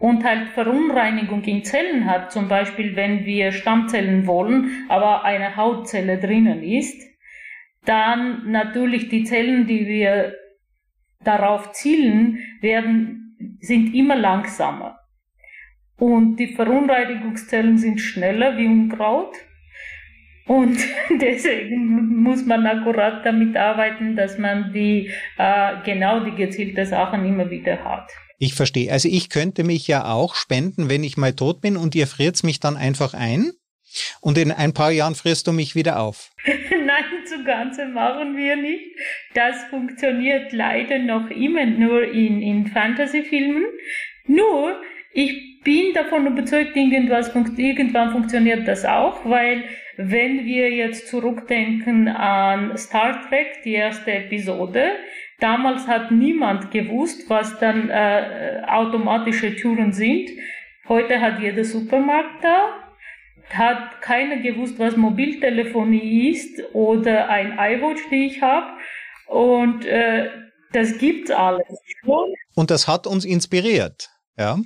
und 0.00 0.24
halt 0.24 0.48
Verunreinigung 0.48 1.44
in 1.44 1.62
Zellen 1.62 2.06
hat, 2.06 2.32
zum 2.32 2.48
Beispiel 2.48 2.96
wenn 2.96 3.26
wir 3.26 3.52
Stammzellen 3.52 4.26
wollen, 4.26 4.86
aber 4.88 5.24
eine 5.24 5.56
Hautzelle 5.56 6.18
drinnen 6.18 6.62
ist, 6.62 7.00
dann 7.84 8.50
natürlich 8.50 9.08
die 9.08 9.24
Zellen, 9.24 9.66
die 9.66 9.86
wir 9.86 10.34
darauf 11.22 11.72
zielen, 11.72 12.38
werden, 12.62 13.58
sind 13.60 13.94
immer 13.94 14.16
langsamer. 14.16 14.98
Und 15.98 16.36
die 16.36 16.54
Verunreinigungszellen 16.54 17.76
sind 17.76 18.00
schneller 18.00 18.56
wie 18.56 18.66
Unkraut. 18.66 19.36
Und 20.46 20.78
deswegen 21.20 22.22
muss 22.22 22.46
man 22.46 22.66
akkurat 22.66 23.24
damit 23.26 23.54
arbeiten, 23.54 24.16
dass 24.16 24.38
man 24.38 24.72
die 24.72 25.10
äh, 25.36 25.72
genau 25.84 26.20
die 26.20 26.34
gezielte 26.34 26.86
Sachen 26.86 27.26
immer 27.26 27.50
wieder 27.50 27.84
hat. 27.84 28.10
Ich 28.42 28.54
verstehe. 28.54 28.90
Also 28.90 29.06
ich 29.06 29.28
könnte 29.28 29.64
mich 29.64 29.86
ja 29.86 30.06
auch 30.10 30.34
spenden, 30.34 30.88
wenn 30.88 31.04
ich 31.04 31.18
mal 31.18 31.34
tot 31.34 31.60
bin 31.60 31.76
und 31.76 31.94
ihr 31.94 32.06
friert 32.06 32.42
mich 32.42 32.58
dann 32.58 32.78
einfach 32.78 33.12
ein 33.12 33.52
und 34.22 34.38
in 34.38 34.50
ein 34.50 34.72
paar 34.72 34.90
Jahren 34.90 35.14
frierst 35.14 35.46
du 35.46 35.52
mich 35.52 35.74
wieder 35.74 36.00
auf. 36.00 36.30
Nein, 36.46 37.04
so 37.26 37.44
Ganze 37.44 37.84
machen 37.84 38.38
wir 38.38 38.56
nicht. 38.56 38.96
Das 39.34 39.64
funktioniert 39.64 40.52
leider 40.52 40.98
noch 40.98 41.28
immer 41.30 41.66
nur 41.66 42.02
in, 42.02 42.40
in 42.40 42.66
Fantasy-Filmen. 42.68 43.66
Nur, 44.26 44.80
ich 45.12 45.60
bin 45.62 45.92
davon 45.92 46.26
überzeugt, 46.26 46.74
irgendwas, 46.74 47.30
irgendwann 47.34 48.12
funktioniert 48.12 48.66
das 48.66 48.86
auch, 48.86 49.22
weil 49.26 49.64
wenn 49.98 50.46
wir 50.46 50.70
jetzt 50.70 51.08
zurückdenken 51.08 52.08
an 52.08 52.74
Star 52.78 53.28
Trek, 53.28 53.62
die 53.64 53.74
erste 53.74 54.12
Episode, 54.12 54.92
damals 55.40 55.86
hat 55.86 56.10
niemand 56.10 56.70
gewusst, 56.70 57.28
was 57.28 57.58
dann 57.58 57.90
äh, 57.90 58.62
automatische 58.66 59.56
Türen 59.56 59.92
sind. 59.92 60.30
Heute 60.88 61.20
hat 61.20 61.40
jeder 61.40 61.64
Supermarkt 61.64 62.42
da, 62.42 62.70
hat 63.50 64.00
keiner 64.00 64.38
gewusst, 64.38 64.78
was 64.78 64.96
Mobiltelefonie 64.96 66.30
ist 66.30 66.62
oder 66.72 67.28
ein 67.28 67.52
iWatch, 67.52 68.08
die 68.10 68.26
ich 68.26 68.42
habe. 68.42 68.66
Und 69.26 69.84
äh, 69.86 70.28
das 70.72 70.98
gibt's 70.98 71.30
alles 71.30 71.66
schon. 72.04 72.34
Und 72.54 72.70
das 72.70 72.86
hat 72.86 73.06
uns 73.06 73.24
inspiriert, 73.24 74.10
ja? 74.36 74.58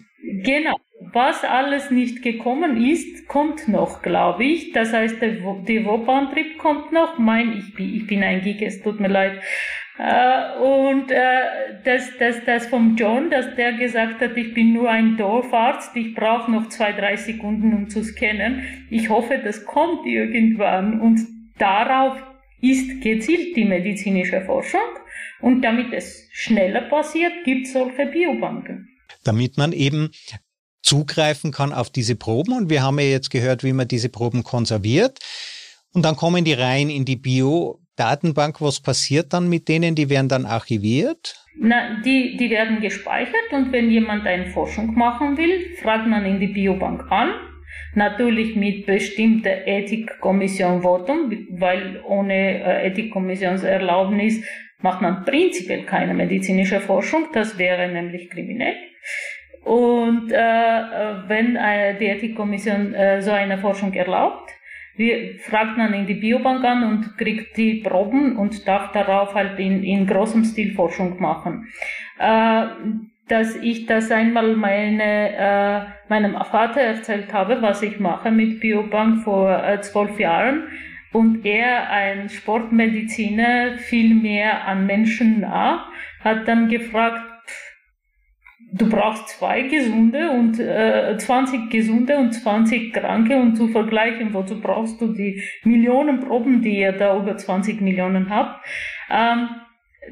Genau. 0.43 0.76
Was 1.12 1.45
alles 1.45 1.90
nicht 1.90 2.23
gekommen 2.23 2.83
ist, 2.83 3.28
kommt 3.28 3.69
noch, 3.69 4.02
glaube 4.02 4.45
ich. 4.45 4.73
Das 4.73 4.93
heißt, 4.93 5.21
der, 5.21 5.33
der 5.33 5.85
WOP-Antrieb 5.85 6.59
kommt 6.59 6.93
noch. 6.93 7.19
Mein, 7.19 7.57
ich 7.59 7.75
bin, 7.75 7.95
ich 7.95 8.07
bin 8.07 8.23
ein 8.23 8.40
Geek, 8.40 8.62
es 8.62 8.83
tut 8.83 9.00
mir 9.00 9.09
leid. 9.09 9.40
Äh, 9.97 10.59
und 10.59 11.11
äh, 11.11 11.81
das, 11.85 12.11
das, 12.19 12.37
das 12.45 12.67
vom 12.67 12.97
John, 12.97 13.31
dass 13.31 13.55
der 13.55 13.75
gesagt 13.75 14.21
hat, 14.21 14.37
ich 14.37 14.55
bin 14.55 14.73
nur 14.73 14.91
ein 14.91 15.17
Dorfarzt, 15.17 15.95
ich 15.95 16.15
brauche 16.15 16.51
noch 16.51 16.69
zwei, 16.69 16.93
drei 16.93 17.17
Sekunden, 17.17 17.75
um 17.75 17.89
zu 17.89 18.03
scannen. 18.03 18.63
Ich 18.91 19.09
hoffe, 19.09 19.41
das 19.43 19.65
kommt 19.65 20.07
irgendwann. 20.07 21.01
Und 21.01 21.21
darauf 21.59 22.17
ist 22.61 23.03
gezielt 23.03 23.57
die 23.57 23.65
medizinische 23.65 24.41
Forschung. 24.41 24.81
Und 25.41 25.63
damit 25.63 25.93
es 25.93 26.29
schneller 26.33 26.83
passiert, 26.83 27.33
gibt 27.45 27.67
es 27.67 27.73
solche 27.73 28.07
Biobanken 28.07 28.89
damit 29.25 29.57
man 29.57 29.73
eben 29.73 30.11
zugreifen 30.83 31.51
kann 31.51 31.73
auf 31.73 31.91
diese 31.91 32.15
Proben. 32.15 32.53
Und 32.53 32.71
wir 32.71 32.83
haben 32.83 32.99
ja 32.99 33.07
jetzt 33.07 33.31
gehört, 33.31 33.65
wie 33.65 33.73
man 33.73 33.89
diese 33.89 34.11
Proben 34.11 34.45
konserviert. 34.45 35.19
Und 35.93 36.03
dann 36.05 36.17
kommen 36.17 36.45
die 36.45 36.53
rein 36.53 36.91
in 36.91 37.05
die 37.05 37.17
Bio-Datenbank. 37.97 38.61
Was 38.61 38.81
passiert 38.81 39.33
dann 39.33 39.49
mit 39.49 39.69
denen? 39.69 39.95
Die 39.95 40.11
werden 40.11 40.29
dann 40.29 40.47
archiviert? 40.47 41.37
Na, 41.57 42.01
die, 42.05 42.37
die 42.37 42.51
werden 42.51 42.81
gespeichert 42.81 43.53
und 43.53 43.73
wenn 43.73 43.91
jemand 43.91 44.27
eine 44.27 44.47
Forschung 44.47 44.95
machen 44.95 45.37
will, 45.37 45.77
fragt 45.81 46.07
man 46.07 46.25
in 46.25 46.41
die 46.41 46.49
Biobank 46.49 47.11
an. 47.11 47.31
Natürlich 47.95 48.57
mit 48.57 48.87
bestimmter 48.87 49.67
Ethikkommission 49.67 50.83
Votum, 50.83 51.31
weil 51.51 52.03
ohne 52.05 52.35
äh, 52.35 52.89
Ethikkommissionserlaubnis 52.89 54.45
macht 54.81 55.01
man 55.01 55.25
prinzipiell 55.25 55.85
keine 55.85 56.13
medizinische 56.13 56.81
Forschung. 56.81 57.29
Das 57.33 57.57
wäre 57.57 57.89
nämlich 57.89 58.31
kriminell. 58.31 58.75
Und 59.65 60.31
äh, 60.33 60.37
wenn 60.37 61.57
äh, 61.57 61.97
die 61.99 62.07
Ethikkommission 62.07 62.95
äh, 62.95 63.23
so 63.23 63.31
eine 63.31 63.59
Forschung 63.59 63.93
erlaubt, 63.95 64.51
wir, 64.97 65.39
fragt 65.39 65.77
man 65.77 65.93
in 65.93 66.07
die 66.07 66.15
Biobank 66.15 66.65
an 66.65 66.85
und 66.85 67.19
kriegt 67.19 67.57
die 67.57 67.83
Proben 67.83 68.37
und 68.37 68.67
darf 68.67 68.93
darauf 68.93 69.35
halt 69.35 69.59
in, 69.59 69.83
in 69.83 70.07
großem 70.07 70.45
Stil 70.45 70.75
Forschung 70.75 71.21
machen. 71.21 71.69
Äh, 72.19 72.67
dass 73.29 73.57
ich 73.57 73.87
das 73.87 74.11
einmal 74.11 74.55
meine, 74.55 75.37
äh, 75.37 75.81
meinem 76.09 76.35
Vater 76.45 76.81
erzählt 76.81 77.33
habe, 77.33 77.63
was 77.63 77.83
ich 77.83 77.99
mache 77.99 78.31
mit 78.31 78.61
Biobank 78.61 79.23
vor 79.23 79.65
äh, 79.65 79.81
zwölf 79.81 80.21
Jahren 80.21 80.65
und 81.13 81.47
er, 81.47 81.91
ein 81.91 82.29
Sportmediziner, 82.29 83.79
viel 83.79 84.15
mehr 84.15 84.67
an 84.67 84.85
Menschen 84.85 85.41
nah, 85.41 85.87
hat 86.23 86.49
dann 86.49 86.69
gefragt, 86.69 87.23
du 88.76 88.88
brauchst 88.88 89.28
zwei 89.28 89.62
gesunde 89.62 90.31
und 90.31 90.59
äh, 90.59 91.16
20 91.16 91.71
gesunde 91.71 92.16
und 92.16 92.33
20 92.33 92.93
kranke 92.93 93.37
und 93.37 93.57
zu 93.57 93.69
vergleichen, 93.69 94.35
wozu 94.35 94.61
brauchst 94.61 95.00
du 95.00 95.12
die 95.12 95.43
Millionen 95.62 96.21
Proben, 96.21 96.61
die 96.61 96.81
ihr 96.81 96.93
da 96.93 97.16
über 97.16 97.37
20 97.37 97.81
Millionen 97.81 98.31
habt. 98.31 98.64
Ähm, 99.11 99.49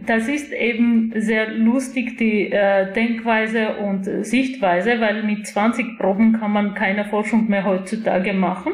das 0.06 0.28
ist 0.28 0.52
eben 0.52 1.12
sehr 1.16 1.50
lustig, 1.50 2.16
die 2.16 2.50
äh, 2.50 2.92
Denkweise 2.92 3.76
und 3.76 4.04
Sichtweise, 4.24 5.00
weil 5.00 5.22
mit 5.24 5.46
20 5.46 5.98
Proben 5.98 6.38
kann 6.38 6.52
man 6.52 6.74
keine 6.74 7.04
Forschung 7.04 7.48
mehr 7.48 7.64
heutzutage 7.64 8.32
machen. 8.32 8.72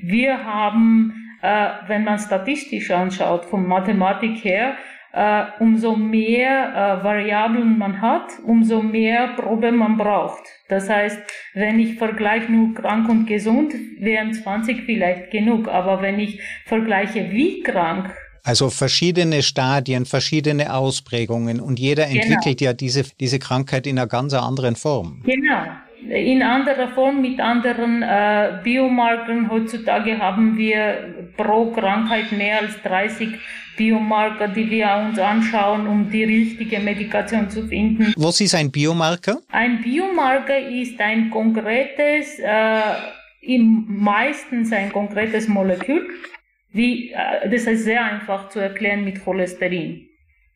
Wir 0.00 0.44
haben, 0.44 1.12
äh, 1.42 1.70
wenn 1.88 2.04
man 2.04 2.18
statistisch 2.18 2.90
anschaut, 2.90 3.44
von 3.44 3.66
Mathematik 3.66 4.42
her, 4.44 4.76
äh, 5.12 5.44
umso 5.60 5.96
mehr 5.96 7.00
äh, 7.00 7.04
Variablen 7.04 7.78
man 7.78 8.00
hat, 8.00 8.30
umso 8.44 8.82
mehr 8.82 9.28
Probe 9.36 9.72
man 9.72 9.96
braucht. 9.96 10.42
Das 10.68 10.88
heißt, 10.88 11.18
wenn 11.54 11.78
ich 11.80 11.96
vergleiche 11.96 12.52
nur 12.52 12.74
krank 12.74 13.08
und 13.08 13.26
gesund, 13.26 13.72
wären 13.98 14.32
20 14.32 14.84
vielleicht 14.84 15.30
genug. 15.30 15.68
Aber 15.68 16.02
wenn 16.02 16.18
ich 16.18 16.40
vergleiche 16.66 17.30
wie 17.30 17.62
krank, 17.62 18.14
also 18.44 18.70
verschiedene 18.70 19.42
Stadien, 19.42 20.06
verschiedene 20.06 20.72
Ausprägungen 20.72 21.60
und 21.60 21.78
jeder 21.78 22.06
genau. 22.06 22.22
entwickelt 22.22 22.62
ja 22.62 22.72
diese, 22.72 23.02
diese 23.20 23.38
Krankheit 23.38 23.86
in 23.86 23.98
einer 23.98 24.06
ganz 24.06 24.32
anderen 24.32 24.74
Form. 24.74 25.22
Genau. 25.26 25.64
In 26.08 26.42
anderer 26.42 26.88
Form 26.88 27.20
mit 27.20 27.40
anderen 27.40 28.02
äh, 28.02 28.60
Biomarkern. 28.64 29.50
Heutzutage 29.50 30.18
haben 30.18 30.56
wir 30.56 31.30
pro 31.36 31.72
Krankheit 31.72 32.32
mehr 32.32 32.60
als 32.60 32.80
30 32.82 33.34
Biomarker, 33.78 34.48
die 34.48 34.68
wir 34.70 34.88
uns 35.06 35.18
anschauen, 35.18 35.86
um 35.86 36.10
die 36.10 36.24
richtige 36.24 36.80
Medikation 36.80 37.48
zu 37.48 37.66
finden. 37.66 38.12
Was 38.16 38.40
ist 38.40 38.54
ein 38.54 38.70
Biomarker? 38.70 39.38
Ein 39.50 39.80
Biomarker 39.80 40.58
ist 40.58 41.00
ein 41.00 41.30
konkretes, 41.30 42.38
äh, 42.40 42.80
im 43.40 43.86
meistens 43.88 44.72
ein 44.72 44.92
konkretes 44.92 45.48
Molekül. 45.48 46.08
Wie, 46.72 47.12
äh, 47.12 47.48
das 47.48 47.62
ist 47.66 47.84
sehr 47.84 48.04
einfach 48.04 48.50
zu 48.50 48.58
erklären 48.58 49.04
mit 49.04 49.24
Cholesterin 49.24 50.08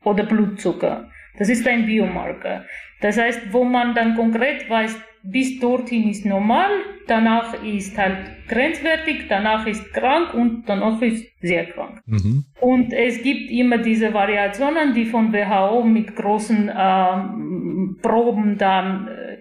oder 0.04 0.24
Blutzucker. 0.24 1.08
Das 1.38 1.48
ist 1.48 1.66
ein 1.66 1.86
Biomarker. 1.86 2.64
Das 3.00 3.18
heißt, 3.18 3.52
wo 3.52 3.64
man 3.64 3.94
dann 3.94 4.14
konkret 4.16 4.68
weiß, 4.68 4.96
bis 5.24 5.60
dorthin 5.60 6.08
ist 6.10 6.24
normal, 6.26 6.70
danach 7.06 7.54
ist 7.62 7.96
halt 7.96 8.18
grenzwertig, 8.48 9.26
danach 9.28 9.66
ist 9.66 9.92
krank 9.92 10.34
und 10.34 10.64
danach 10.66 11.00
ist 11.00 11.24
sehr 11.40 11.66
krank. 11.66 12.00
Mhm. 12.06 12.44
Und 12.60 12.92
es 12.92 13.22
gibt 13.22 13.50
immer 13.50 13.78
diese 13.78 14.12
Variationen, 14.12 14.94
die 14.94 15.04
von 15.04 15.32
WHO 15.32 15.84
mit 15.84 16.16
großen 16.16 16.70
ähm, 16.76 17.98
Proben 18.02 18.58
dann 18.58 19.08
äh, 19.08 19.38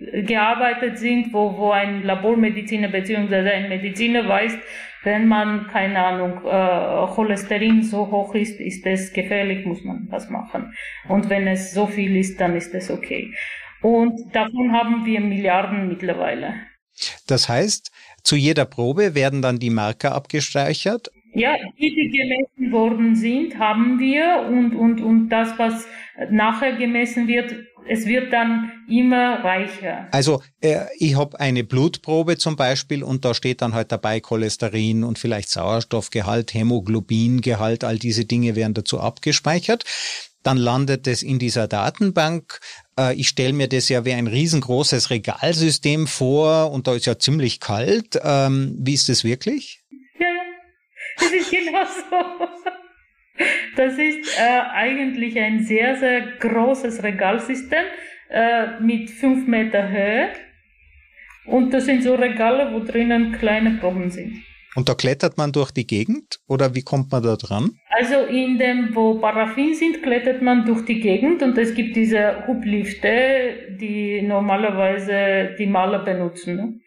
hingearbeitet 0.00 0.98
sind, 0.98 1.32
wo, 1.32 1.56
wo 1.56 1.70
ein 1.70 2.02
Labormediziner 2.02 2.88
bzw. 2.88 3.50
ein 3.50 3.68
Mediziner 3.68 4.28
weiß, 4.28 4.58
wenn 5.02 5.26
man, 5.28 5.66
keine 5.68 6.04
Ahnung, 6.04 6.44
äh, 6.44 7.14
Cholesterin 7.14 7.82
so 7.82 8.10
hoch 8.10 8.34
ist, 8.34 8.60
ist 8.60 8.86
es 8.86 9.12
gefährlich, 9.12 9.64
muss 9.64 9.82
man 9.82 10.06
was 10.10 10.28
machen. 10.28 10.74
Und 11.08 11.30
wenn 11.30 11.46
es 11.46 11.72
so 11.72 11.86
viel 11.86 12.16
ist, 12.16 12.40
dann 12.40 12.56
ist 12.56 12.74
es 12.74 12.90
okay. 12.90 13.32
Und 13.82 14.34
davon 14.34 14.72
haben 14.72 15.06
wir 15.06 15.20
Milliarden 15.20 15.88
mittlerweile. 15.88 16.54
Das 17.26 17.48
heißt, 17.48 17.90
zu 18.22 18.36
jeder 18.36 18.66
Probe 18.66 19.14
werden 19.14 19.40
dann 19.40 19.58
die 19.58 19.70
Marker 19.70 20.14
abgespeichert? 20.14 21.08
Ja, 21.32 21.56
die, 21.78 21.94
die 21.94 22.10
gemessen 22.10 22.72
worden 22.72 23.14
sind, 23.14 23.58
haben 23.58 24.00
wir 24.00 24.46
und, 24.48 24.74
und, 24.74 25.00
und 25.00 25.28
das, 25.28 25.58
was 25.58 25.86
nachher 26.28 26.72
gemessen 26.72 27.28
wird, 27.28 27.54
es 27.88 28.06
wird 28.06 28.32
dann 28.32 28.72
immer 28.88 29.42
reicher. 29.44 30.08
Also 30.12 30.42
äh, 30.60 30.86
ich 30.98 31.16
habe 31.16 31.38
eine 31.40 31.64
Blutprobe 31.64 32.38
zum 32.38 32.56
Beispiel 32.56 33.02
und 33.02 33.24
da 33.24 33.34
steht 33.34 33.62
dann 33.62 33.74
halt 33.74 33.92
dabei 33.92 34.20
Cholesterin 34.20 35.04
und 35.04 35.18
vielleicht 35.18 35.48
Sauerstoffgehalt, 35.48 36.54
Hämoglobingehalt, 36.54 37.84
all 37.84 37.98
diese 37.98 38.24
Dinge 38.24 38.56
werden 38.56 38.74
dazu 38.74 39.00
abgespeichert. 39.00 39.84
dann 40.42 40.56
landet 40.56 41.06
es 41.06 41.22
in 41.22 41.38
dieser 41.38 41.68
Datenbank. 41.68 42.60
Äh, 42.98 43.14
ich 43.14 43.28
stelle 43.28 43.52
mir 43.52 43.68
das 43.68 43.88
ja 43.90 44.04
wie 44.06 44.14
ein 44.14 44.26
riesengroßes 44.26 45.10
Regalsystem 45.10 46.06
vor 46.06 46.70
und 46.72 46.86
da 46.86 46.94
ist 46.94 47.06
ja 47.06 47.18
ziemlich 47.18 47.60
kalt. 47.60 48.18
Ähm, 48.22 48.74
wie 48.78 48.94
ist 48.94 49.08
das 49.10 49.22
wirklich? 49.22 49.82
Ja, 50.18 50.26
das 51.18 51.32
ist 51.32 51.50
genau 51.50 51.84
so. 51.84 52.70
Das 53.76 53.98
ist 53.98 54.38
äh, 54.38 54.60
eigentlich 54.72 55.38
ein 55.38 55.62
sehr, 55.64 55.96
sehr 55.96 56.20
großes 56.38 57.02
Regalsystem 57.02 57.84
äh, 58.28 58.80
mit 58.80 59.10
fünf 59.10 59.46
Meter 59.46 59.88
Höhe. 59.88 60.28
Und 61.46 61.72
das 61.72 61.86
sind 61.86 62.02
so 62.02 62.14
Regale, 62.14 62.72
wo 62.72 62.80
drinnen 62.80 63.32
kleine 63.32 63.78
Proben 63.80 64.10
sind. 64.10 64.42
Und 64.76 64.88
da 64.88 64.94
klettert 64.94 65.36
man 65.36 65.50
durch 65.50 65.72
die 65.72 65.86
Gegend 65.86 66.38
oder 66.46 66.74
wie 66.74 66.82
kommt 66.82 67.10
man 67.10 67.22
da 67.24 67.34
dran? 67.36 67.72
Also 67.88 68.20
in 68.26 68.56
dem, 68.56 68.94
wo 68.94 69.18
Paraffin 69.18 69.74
sind, 69.74 70.02
klettert 70.02 70.42
man 70.42 70.64
durch 70.64 70.84
die 70.84 71.00
Gegend 71.00 71.42
und 71.42 71.58
es 71.58 71.74
gibt 71.74 71.96
diese 71.96 72.46
Hublifte, 72.46 73.76
die 73.80 74.22
normalerweise 74.22 75.56
die 75.58 75.66
Maler 75.66 76.04
benutzen. 76.04 76.82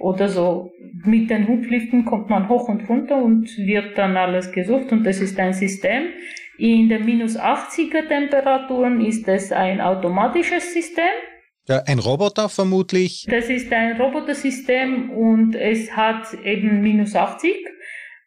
Oder 0.00 0.28
so. 0.28 0.72
Mit 1.04 1.30
den 1.30 1.46
Hubliften 1.48 2.04
kommt 2.04 2.28
man 2.30 2.48
hoch 2.48 2.68
und 2.68 2.88
runter 2.88 3.16
und 3.16 3.48
wird 3.58 3.96
dann 3.96 4.16
alles 4.16 4.52
gesucht 4.52 4.92
und 4.92 5.04
das 5.04 5.20
ist 5.20 5.38
ein 5.38 5.52
System. 5.52 6.04
In 6.58 6.88
den 6.88 7.04
minus 7.04 7.38
80er 7.38 8.06
Temperaturen 8.08 9.00
ist 9.00 9.26
es 9.28 9.52
ein 9.52 9.80
automatisches 9.80 10.72
System 10.72 11.10
ja, 11.66 11.82
ein 11.86 11.98
Roboter 11.98 12.50
vermutlich. 12.50 13.26
Das 13.28 13.48
ist 13.48 13.72
ein 13.72 13.98
Robotersystem 13.98 15.10
und 15.10 15.54
es 15.54 15.96
hat 15.96 16.34
eben 16.44 16.82
minus 16.82 17.16
80. 17.16 17.54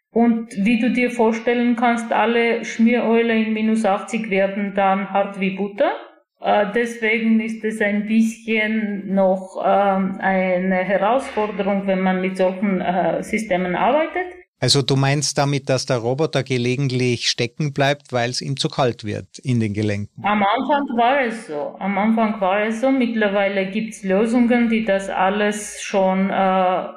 Und 0.09 0.51
wie 0.57 0.79
du 0.79 0.91
dir 0.91 1.11
vorstellen 1.11 1.75
kannst, 1.75 2.11
alle 2.11 2.65
Schmieröle 2.65 3.37
in 3.37 3.53
minus 3.53 3.85
80 3.85 4.31
werden 4.31 4.73
dann 4.73 5.11
hart 5.11 5.39
wie 5.39 5.51
Butter. 5.51 5.91
Äh, 6.39 6.67
deswegen 6.75 7.39
ist 7.39 7.63
es 7.63 7.81
ein 7.81 8.07
bisschen 8.07 9.13
noch 9.13 9.57
äh, 9.59 9.67
eine 9.67 10.83
Herausforderung, 10.83 11.87
wenn 11.87 12.01
man 12.01 12.21
mit 12.21 12.37
solchen 12.37 12.81
äh, 12.81 13.23
Systemen 13.23 13.75
arbeitet. 13.75 14.25
Also 14.59 14.81
du 14.81 14.95
meinst 14.95 15.37
damit, 15.37 15.69
dass 15.69 15.85
der 15.85 15.97
Roboter 15.97 16.41
gelegentlich 16.43 17.29
stecken 17.29 17.73
bleibt, 17.73 18.11
weil 18.11 18.31
es 18.31 18.41
ihm 18.41 18.57
zu 18.57 18.69
kalt 18.69 19.03
wird 19.03 19.37
in 19.43 19.59
den 19.59 19.73
Gelenken? 19.73 20.23
Am 20.23 20.43
Anfang 20.43 20.97
war 20.97 21.21
es 21.21 21.45
so. 21.45 21.75
Am 21.79 21.95
Anfang 21.97 22.41
war 22.41 22.65
es 22.65 22.81
so. 22.81 22.89
Mittlerweile 22.89 23.67
gibt 23.69 23.93
es 23.93 24.03
Lösungen, 24.03 24.69
die 24.69 24.83
das 24.83 25.09
alles 25.09 25.83
schon 25.83 26.31
äh, 26.31 26.87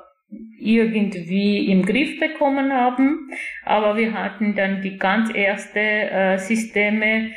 irgendwie 0.59 1.71
im 1.71 1.85
Griff 1.85 2.19
bekommen 2.19 2.73
haben. 2.73 3.31
Aber 3.67 3.95
wir 3.97 4.15
hatten 4.15 4.55
dann 4.55 4.81
die 4.81 4.97
ganz 4.97 5.31
erste 5.35 5.81
äh, 5.81 6.39
Systeme 6.39 7.31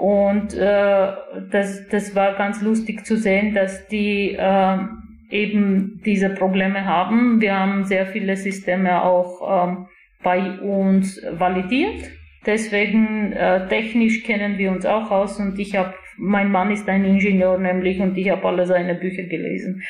und 0.00 0.54
äh, 0.54 1.12
das, 1.50 1.86
das 1.90 2.14
war 2.14 2.34
ganz 2.34 2.62
lustig 2.62 3.04
zu 3.04 3.18
sehen, 3.18 3.54
dass 3.54 3.86
die 3.88 4.32
äh, 4.32 4.78
eben 5.28 6.00
diese 6.06 6.30
Probleme 6.30 6.86
haben. 6.86 7.42
Wir 7.42 7.58
haben 7.58 7.84
sehr 7.84 8.06
viele 8.06 8.34
Systeme 8.34 9.02
auch 9.02 9.68
ähm, 9.68 9.88
bei 10.22 10.58
uns 10.60 11.20
validiert. 11.32 12.10
Deswegen 12.46 13.34
äh, 13.34 13.68
technisch 13.68 14.22
kennen 14.22 14.56
wir 14.56 14.70
uns 14.70 14.86
auch 14.86 15.10
aus 15.10 15.38
und 15.38 15.58
ich 15.58 15.76
habe, 15.76 15.92
mein 16.16 16.50
Mann 16.50 16.70
ist 16.70 16.88
ein 16.88 17.04
Ingenieur 17.04 17.58
nämlich 17.58 18.00
und 18.00 18.16
ich 18.16 18.30
habe 18.30 18.48
alle 18.48 18.66
seine 18.66 18.94
Bücher 18.94 19.24
gelesen. 19.24 19.82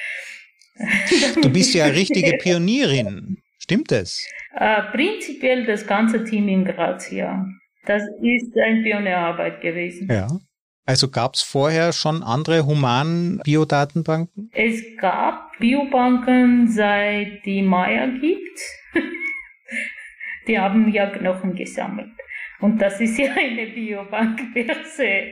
Du 1.40 1.52
bist 1.52 1.72
ja 1.72 1.84
eine 1.84 1.94
richtige 2.02 2.36
Pionierin, 2.36 3.36
stimmt 3.60 3.92
es? 3.92 4.28
Äh, 4.56 4.82
prinzipiell 4.90 5.66
das 5.66 5.86
ganze 5.86 6.24
Team 6.24 6.48
in 6.48 6.64
Graz, 6.64 7.12
ja. 7.12 7.46
Das 7.86 8.02
ist 8.20 8.56
eine 8.58 8.82
Pionierarbeit 8.82 9.60
gewesen. 9.60 10.08
Ja. 10.10 10.28
Also 10.86 11.08
gab 11.08 11.34
es 11.34 11.42
vorher 11.42 11.92
schon 11.92 12.22
andere 12.22 12.66
Human-Biodatenbanken? 12.66 14.50
Es 14.52 14.82
gab 14.96 15.56
Biobanken, 15.58 16.68
seit 16.68 17.44
die 17.44 17.62
Maya 17.62 18.06
gibt. 18.06 18.60
die 20.48 20.58
haben 20.58 20.92
ja 20.92 21.06
Knochen 21.06 21.54
gesammelt. 21.54 22.10
Und 22.60 22.80
das 22.82 23.00
ist 23.00 23.18
ja 23.18 23.32
eine 23.32 23.66
Biobank 23.68 24.52
per 24.52 24.84
se. 24.84 25.28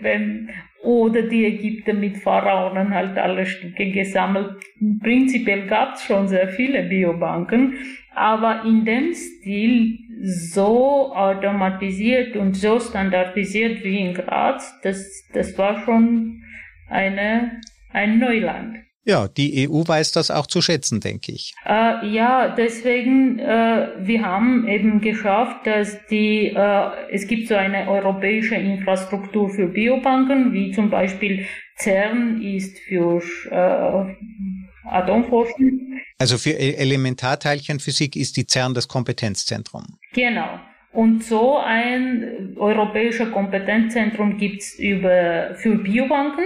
Wenn, 0.00 0.50
oder 0.82 1.22
die 1.22 1.44
Ägypter 1.44 1.92
mit 1.92 2.16
Pharaonen 2.18 2.92
halt 2.94 3.16
alle 3.16 3.46
Stücke 3.46 3.90
gesammelt. 3.90 4.56
Prinzipiell 5.00 5.66
gab 5.66 5.94
es 5.94 6.04
schon 6.04 6.26
sehr 6.26 6.48
viele 6.48 6.82
Biobanken, 6.84 7.74
aber 8.14 8.64
in 8.64 8.84
dem 8.84 9.12
Stil 9.14 9.98
so 10.22 11.12
automatisiert 11.14 12.36
und 12.36 12.56
so 12.56 12.78
standardisiert 12.78 13.82
wie 13.82 13.98
in 13.98 14.14
Graz, 14.14 14.72
das, 14.82 15.04
das 15.32 15.58
war 15.58 15.84
schon 15.84 16.42
eine, 16.88 17.60
ein 17.90 18.18
Neuland. 18.18 18.76
Ja, 19.04 19.26
die 19.26 19.68
EU 19.68 19.82
weiß 19.84 20.12
das 20.12 20.30
auch 20.30 20.46
zu 20.46 20.62
schätzen, 20.62 21.00
denke 21.00 21.32
ich. 21.32 21.54
Äh, 21.66 22.06
ja, 22.06 22.54
deswegen, 22.54 23.40
äh, 23.40 23.88
wir 23.98 24.24
haben 24.24 24.68
eben 24.68 25.00
geschafft, 25.00 25.66
dass 25.66 25.98
die, 26.06 26.52
äh, 26.54 26.90
es 27.10 27.26
gibt 27.26 27.48
so 27.48 27.56
eine 27.56 27.88
europäische 27.88 28.54
Infrastruktur 28.54 29.50
für 29.50 29.66
Biobanken, 29.66 30.52
wie 30.52 30.70
zum 30.70 30.88
Beispiel 30.88 31.44
CERN 31.78 32.40
ist 32.42 32.78
für 32.78 33.20
äh, 33.50 34.88
Atomforschung. 34.88 35.80
Also 36.18 36.38
für 36.38 36.56
Elementarteilchenphysik 36.56 38.14
ist 38.14 38.36
die 38.36 38.46
CERN 38.46 38.74
das 38.74 38.86
Kompetenzzentrum. 38.86 39.98
Genau. 40.14 40.60
Und 40.92 41.24
so 41.24 41.56
ein 41.56 42.54
europäischer 42.56 43.26
Kompetenzzentrum 43.26 44.36
gibt's 44.36 44.78
über, 44.78 45.54
für 45.54 45.76
Biobanken. 45.76 46.44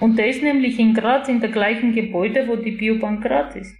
Und 0.00 0.18
der 0.18 0.28
ist 0.28 0.42
nämlich 0.42 0.78
in 0.78 0.94
Graz 0.94 1.28
in 1.28 1.40
der 1.40 1.50
gleichen 1.50 1.94
Gebäude, 1.94 2.48
wo 2.48 2.56
die 2.56 2.72
Biobank 2.72 3.22
Graz 3.22 3.54
ist. 3.56 3.76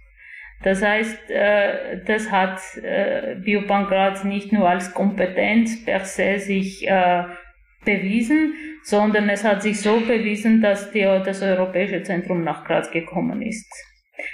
Das 0.63 0.81
heißt, 0.81 1.29
äh, 1.29 2.03
das 2.05 2.31
hat 2.31 2.59
äh, 2.81 3.35
Biobank 3.43 3.89
Graz 3.89 4.23
nicht 4.23 4.53
nur 4.53 4.69
als 4.69 4.93
Kompetenz 4.93 5.83
per 5.83 6.05
se 6.05 6.39
sich 6.39 6.87
äh, 6.87 7.23
bewiesen, 7.83 8.53
sondern 8.83 9.29
es 9.29 9.43
hat 9.43 9.61
sich 9.61 9.81
so 9.81 9.99
bewiesen, 9.99 10.61
dass 10.61 10.91
die, 10.91 11.01
das 11.01 11.41
Europäische 11.41 12.03
Zentrum 12.03 12.43
nach 12.43 12.63
Graz 12.65 12.91
gekommen 12.91 13.41
ist. 13.41 13.71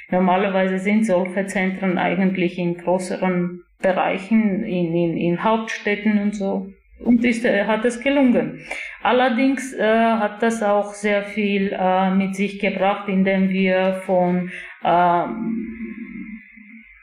Normalerweise 0.09 0.79
sind 0.79 1.05
solche 1.05 1.47
Zentren 1.47 1.97
eigentlich 1.97 2.57
in 2.57 2.77
größeren 2.77 3.63
Bereichen, 3.81 4.63
in, 4.63 4.93
in, 4.93 5.17
in 5.17 5.43
Hauptstädten 5.43 6.19
und 6.19 6.35
so. 6.35 6.67
Und 6.99 7.25
ist, 7.25 7.45
äh, 7.45 7.65
hat 7.65 7.83
es 7.83 7.99
gelungen. 7.99 8.59
Allerdings 9.01 9.73
äh, 9.73 9.83
hat 9.83 10.43
das 10.43 10.61
auch 10.61 10.93
sehr 10.93 11.23
viel 11.23 11.75
äh, 11.77 12.11
mit 12.11 12.35
sich 12.35 12.59
gebracht, 12.59 13.07
indem 13.07 13.49
wir 13.49 14.01
von 14.05 14.51
äh, 14.83 15.25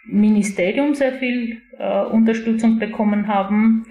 Ministerium 0.06 0.94
sehr 0.94 1.14
viel 1.14 1.60
äh, 1.78 2.04
Unterstützung 2.04 2.78
bekommen 2.78 3.26
haben, 3.26 3.86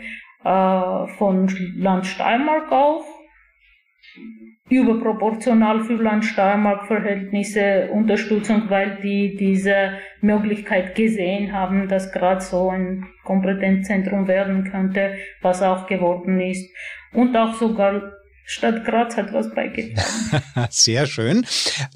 äh, 0.46 1.08
von 1.18 1.50
Land 1.76 2.06
Steiermark 2.06 2.72
auch 2.72 3.17
überproportional 4.70 5.84
für 5.84 5.96
Land 5.96 6.26
Steiermark 6.26 6.88
Verhältnisse 6.88 7.90
Unterstützung, 7.92 8.64
weil 8.70 8.98
die 9.02 9.36
diese 9.38 9.94
Möglichkeit 10.22 10.96
gesehen 10.96 11.54
haben, 11.54 11.88
dass 11.88 12.12
gerade 12.12 12.42
so 12.42 12.70
ein 12.70 13.06
Kompetenzzentrum 13.24 14.28
werden 14.28 14.70
könnte, 14.70 15.14
was 15.42 15.62
auch 15.62 15.88
geworden 15.88 16.40
ist. 16.42 16.70
Und 17.14 17.36
auch 17.38 17.54
sogar 17.54 18.12
Stadt 18.50 18.86
Graz 18.86 19.18
hat 19.18 19.34
was 19.34 19.54
beigetragen. 19.54 20.42
Sehr 20.70 21.06
schön. 21.06 21.46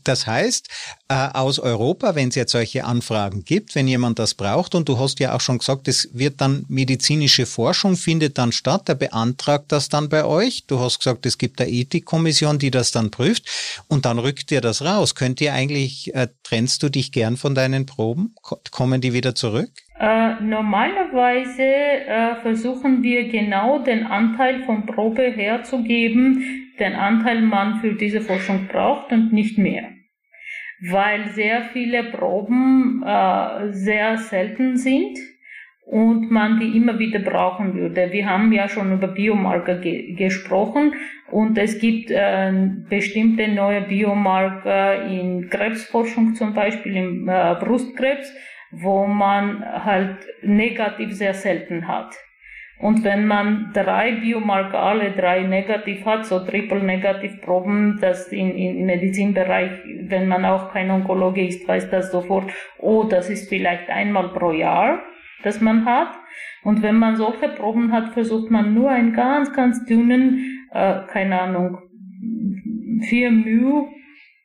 Das 0.04 0.28
heißt, 0.28 0.68
äh, 1.08 1.14
aus 1.14 1.60
Europa, 1.60 2.14
wenn 2.16 2.28
es 2.28 2.36
jetzt 2.36 2.52
solche 2.52 2.84
Anfragen 2.84 3.46
gibt, 3.46 3.74
wenn 3.74 3.88
jemand 3.88 4.20
das 4.20 4.34
braucht, 4.34 4.76
und 4.76 4.90
du 4.90 5.00
hast 5.00 5.22
ja 5.22 5.34
auch 5.34 5.40
schon 5.40 5.60
gesagt, 5.60 5.88
es 5.88 6.10
wird 6.12 6.42
dann 6.42 6.66
medizinische 6.68 7.46
Forschung 7.46 7.96
findet 7.96 8.38
dann 8.38 8.52
statt, 8.52 8.90
der 8.90 8.96
beantragt 8.96 9.72
das 9.72 9.88
dann 9.88 10.10
bei 10.10 10.26
euch. 10.26 10.66
Du 10.68 10.82
hast 10.82 11.00
gesagt, 11.00 11.26
es 11.26 11.38
gibt 11.38 11.62
eine 11.62 11.72
Ethikkommission, 11.72 12.60
die 12.60 12.70
das 12.70 12.92
dann 12.92 13.12
prüft, 13.12 13.46
und 13.88 14.04
dann 14.04 14.20
rückt 14.20 14.52
ihr 14.52 14.60
das 14.60 14.82
raus. 14.82 15.16
Könnt 15.16 15.40
ihr 15.40 15.54
eigentlich, 15.54 16.14
äh, 16.16 16.28
trennst 16.44 16.84
du 16.84 16.90
dich 16.90 17.14
gern 17.14 17.38
von 17.38 17.56
deinen 17.56 17.86
Proben? 17.86 18.36
Kommen 18.72 19.00
die 19.00 19.14
wieder 19.14 19.36
zurück? 19.36 19.72
Äh, 20.02 20.42
normalerweise 20.42 21.62
äh, 21.62 22.36
versuchen 22.42 23.04
wir 23.04 23.30
genau 23.30 23.84
den 23.84 24.08
Anteil 24.08 24.64
von 24.64 24.88
Probe 24.88 25.22
herzugeben, 25.22 26.74
den 26.80 26.94
Anteil 26.94 27.42
man 27.42 27.82
für 27.82 27.94
diese 27.94 28.20
Forschung 28.20 28.68
braucht 28.68 29.12
und 29.12 29.32
nicht 29.32 29.60
mehr. 29.60 29.92
Weil 30.90 31.30
sehr 31.30 31.62
viele 31.72 32.06
Proben 32.06 33.04
äh, 33.06 33.72
sehr 33.74 34.18
selten 34.18 34.76
sind 34.76 35.20
und 35.86 36.32
man 36.32 36.60
die 36.60 36.76
immer 36.76 36.98
wieder 36.98 37.20
brauchen 37.20 37.76
würde. 37.76 38.12
Wir 38.12 38.28
haben 38.28 38.52
ja 38.52 38.68
schon 38.68 38.92
über 38.92 39.08
Biomarker 39.08 39.76
ge 39.76 40.16
gesprochen 40.16 40.96
und 41.30 41.60
es 41.60 41.78
gibt 41.78 42.10
äh, 42.10 42.52
bestimmte 42.90 43.48
neue 43.50 43.82
Biomarker 43.82 45.06
in 45.06 45.48
Krebsforschung, 45.52 46.34
zum 46.34 46.56
Beispiel 46.56 46.96
im 46.96 47.30
äh, 47.30 47.54
Brustkrebs, 47.60 48.34
wo 48.72 49.06
man 49.06 49.64
halt 49.64 50.18
negativ 50.42 51.14
sehr 51.14 51.34
selten 51.34 51.88
hat. 51.88 52.16
Und 52.80 53.04
wenn 53.04 53.28
man 53.28 53.72
drei 53.74 54.14
Biomarker, 54.14 54.80
alle 54.80 55.12
drei 55.12 55.42
negativ 55.44 56.04
hat, 56.04 56.26
so 56.26 56.40
Triple-Negativ-Proben, 56.40 58.00
das 58.02 58.30
in, 58.30 58.58
im 58.58 58.86
Medizinbereich, 58.88 59.72
wenn 60.08 60.28
man 60.28 60.46
auch 60.46 60.72
kein 60.72 60.90
Onkologe 60.90 61.46
ist, 61.46 61.68
weiß 61.68 61.92
das 61.92 62.12
sofort, 62.12 62.52
oh, 62.80 63.04
das 63.04 63.30
ist 63.30 63.50
vielleicht 63.50 63.88
einmal 63.90 64.30
pro 64.30 64.52
Jahr, 64.52 65.04
das 65.44 65.62
man 65.62 65.86
hat. 65.86 66.10
Und 66.64 66.82
wenn 66.82 66.96
man 66.96 67.18
solche 67.18 67.50
Proben 67.50 67.92
hat, 67.92 68.14
versucht 68.14 68.50
man 68.50 68.74
nur 68.74 68.90
einen 68.90 69.14
ganz, 69.14 69.54
ganz 69.54 69.86
dünnen, 69.86 70.68
äh, 70.74 71.02
keine 71.08 71.40
Ahnung, 71.40 71.78
4 73.02 73.32
μ 73.32 73.88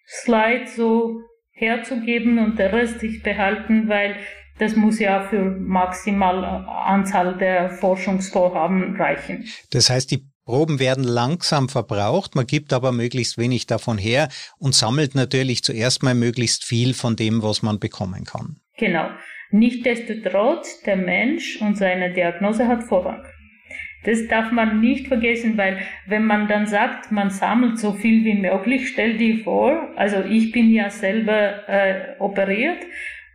Slide 0.09 0.67
so 0.67 1.21
herzugeben 1.57 2.38
und 2.38 2.59
der 2.59 2.73
Rest 2.73 3.01
sich 3.01 3.23
behalten, 3.23 3.88
weil 3.88 4.16
das 4.59 4.77
muss 4.77 4.99
ja 4.99 5.27
für 5.29 5.42
maximal 5.42 6.45
Anzahl 6.45 7.37
der 7.37 7.71
Forschungsvorhaben 7.71 8.97
reichen. 8.97 9.45
Das 9.71 9.90
heißt, 9.90 10.11
die 10.11 10.27
Proben 10.45 10.79
werden 10.79 11.03
langsam 11.03 11.69
verbraucht, 11.69 12.37
man 12.37 12.47
gibt 12.47 12.73
aber 12.73 12.92
möglichst 12.92 13.37
wenig 13.37 13.66
davon 13.66 13.99
her 13.99 14.29
und 14.59 14.75
sammelt 14.75 15.14
natürlich 15.16 15.64
zuerst 15.64 16.05
mal 16.05 16.14
möglichst 16.14 16.64
viel 16.64 16.95
von 16.95 17.16
dem, 17.16 17.42
was 17.42 17.62
man 17.62 17.81
bekommen 17.81 18.25
kann. 18.25 18.61
Genau. 18.79 19.09
Nichtsdestotrotz, 19.51 20.83
der 20.83 20.97
Mensch 20.97 21.61
und 21.61 21.77
seine 21.77 22.12
Diagnose 22.12 22.69
hat 22.69 22.85
Vorrang. 22.85 23.25
Das 24.07 24.29
darf 24.29 24.53
man 24.53 24.81
nicht 24.81 25.09
vergessen, 25.09 25.57
weil 25.57 25.79
wenn 26.07 26.25
man 26.25 26.47
dann 26.47 26.69
sagt, 26.69 27.11
man 27.11 27.31
sammelt 27.31 27.79
so 27.79 27.92
viel 27.92 28.25
wie 28.25 28.35
möglich, 28.35 28.88
stell 28.88 29.16
dir 29.16 29.38
vor, 29.42 29.88
also 29.97 30.19
ich 30.21 30.53
bin 30.53 30.71
ja 30.71 30.90
selber 30.90 31.69
äh, 31.69 32.14
operiert, 32.21 32.79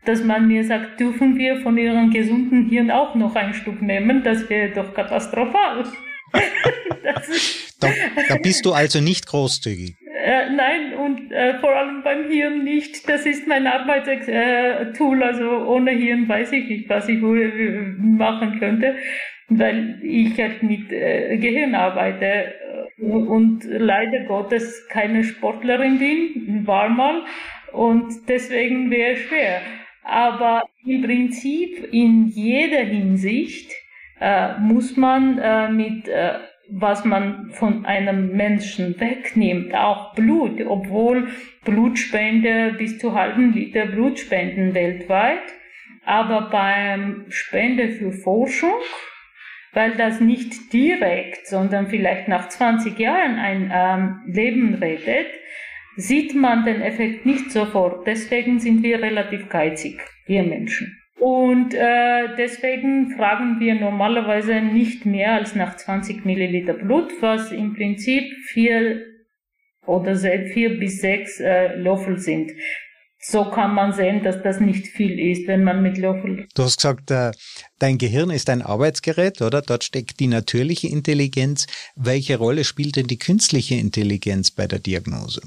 dass 0.05 0.23
man 0.23 0.47
mir 0.47 0.63
sagt, 0.63 0.97
dürfen 0.97 1.37
wir 1.37 1.57
von 1.57 1.77
Ihrem 1.77 2.09
gesunden 2.09 2.69
Hirn 2.69 2.89
auch 2.89 3.15
noch 3.15 3.35
ein 3.35 3.53
Stück 3.53 3.81
nehmen, 3.81 4.23
das 4.23 4.49
wäre 4.49 4.69
doch 4.69 4.93
katastrophal. 4.93 5.83
da, 7.81 7.89
da, 8.29 8.37
bist 8.41 8.65
du 8.65 8.71
also 8.71 9.01
nicht 9.01 9.27
großzügig. 9.27 9.95
Äh, 10.23 10.51
nein, 10.51 10.93
und 10.93 11.31
äh, 11.33 11.59
vor 11.59 11.75
allem 11.75 12.01
beim 12.03 12.29
Hirn 12.29 12.63
nicht. 12.63 13.09
Das 13.09 13.25
ist 13.25 13.47
mein 13.47 13.67
Arbeitstool. 13.67 15.23
Also 15.23 15.65
ohne 15.65 15.91
Hirn 15.91 16.29
weiß 16.29 16.53
ich 16.53 16.69
nicht, 16.69 16.89
was 16.89 17.09
ich 17.09 17.19
machen 17.19 18.59
könnte 18.59 18.95
weil 19.57 19.99
ich 20.03 20.39
halt 20.39 20.63
mit 20.63 20.91
äh, 20.91 21.37
Gehirn 21.37 21.75
arbeite 21.75 22.53
und 22.97 23.63
leider 23.65 24.25
Gottes 24.25 24.87
keine 24.89 25.23
Sportlerin 25.23 25.99
bin, 25.99 26.67
war 26.67 26.89
mal 26.89 27.23
und 27.71 28.29
deswegen 28.29 28.91
wäre 28.91 29.15
schwer. 29.15 29.61
Aber 30.03 30.63
im 30.85 31.01
Prinzip 31.03 31.87
in 31.91 32.27
jeder 32.27 32.83
Hinsicht 32.83 33.71
äh, 34.19 34.57
muss 34.59 34.97
man 34.97 35.37
äh, 35.37 35.69
mit 35.69 36.07
äh, 36.07 36.33
was 36.71 37.03
man 37.03 37.49
von 37.51 37.85
einem 37.85 38.35
Menschen 38.35 38.99
wegnimmt, 38.99 39.75
auch 39.75 40.15
Blut, 40.15 40.61
obwohl 40.65 41.27
Blutspende 41.65 42.75
bis 42.77 42.97
zu 42.97 43.13
halben 43.13 43.51
Liter 43.51 43.87
Blut 43.87 44.19
spenden 44.19 44.73
weltweit. 44.73 45.43
Aber 46.05 46.49
beim 46.49 47.25
Spende 47.29 47.89
für 47.89 48.11
Forschung 48.11 48.79
weil 49.73 49.95
das 49.95 50.19
nicht 50.19 50.73
direkt, 50.73 51.47
sondern 51.47 51.87
vielleicht 51.87 52.27
nach 52.27 52.49
20 52.49 52.97
Jahren 52.99 53.37
ein 53.37 53.71
ähm, 53.73 54.33
Leben 54.33 54.75
rettet, 54.75 55.27
sieht 55.95 56.35
man 56.35 56.65
den 56.65 56.81
Effekt 56.81 57.25
nicht 57.25 57.51
sofort. 57.51 58.05
Deswegen 58.07 58.59
sind 58.59 58.83
wir 58.83 59.01
relativ 59.01 59.49
geizig, 59.49 60.01
wir 60.25 60.43
Menschen. 60.43 60.97
Und 61.19 61.73
äh, 61.75 62.35
deswegen 62.37 63.11
fragen 63.15 63.59
wir 63.59 63.75
normalerweise 63.75 64.59
nicht 64.61 65.05
mehr 65.05 65.33
als 65.33 65.55
nach 65.55 65.75
20 65.75 66.25
Milliliter 66.25 66.73
Blut, 66.73 67.11
was 67.21 67.51
im 67.51 67.75
Prinzip 67.75 68.23
vier 68.47 69.05
oder 69.85 70.15
vier 70.15 70.79
bis 70.79 71.01
sechs 71.01 71.39
äh, 71.39 71.75
Löffel 71.75 72.17
sind 72.17 72.51
so 73.21 73.45
kann 73.51 73.75
man 73.75 73.93
sehen, 73.93 74.23
dass 74.23 74.41
das 74.41 74.59
nicht 74.59 74.87
viel 74.87 75.19
ist, 75.19 75.47
wenn 75.47 75.63
man 75.63 75.83
mit 75.83 75.97
Löffel. 75.97 76.47
Du 76.55 76.63
hast 76.63 76.77
gesagt, 76.77 77.11
äh, 77.11 77.31
dein 77.77 77.99
Gehirn 77.99 78.31
ist 78.31 78.49
ein 78.49 78.63
Arbeitsgerät, 78.63 79.41
oder? 79.41 79.61
Dort 79.61 79.83
steckt 79.83 80.19
die 80.19 80.27
natürliche 80.27 80.87
Intelligenz. 80.87 81.67
Welche 81.95 82.37
Rolle 82.37 82.63
spielt 82.63 82.95
denn 82.95 83.07
die 83.07 83.19
künstliche 83.19 83.75
Intelligenz 83.75 84.49
bei 84.49 84.65
der 84.65 84.79
Diagnose? 84.79 85.41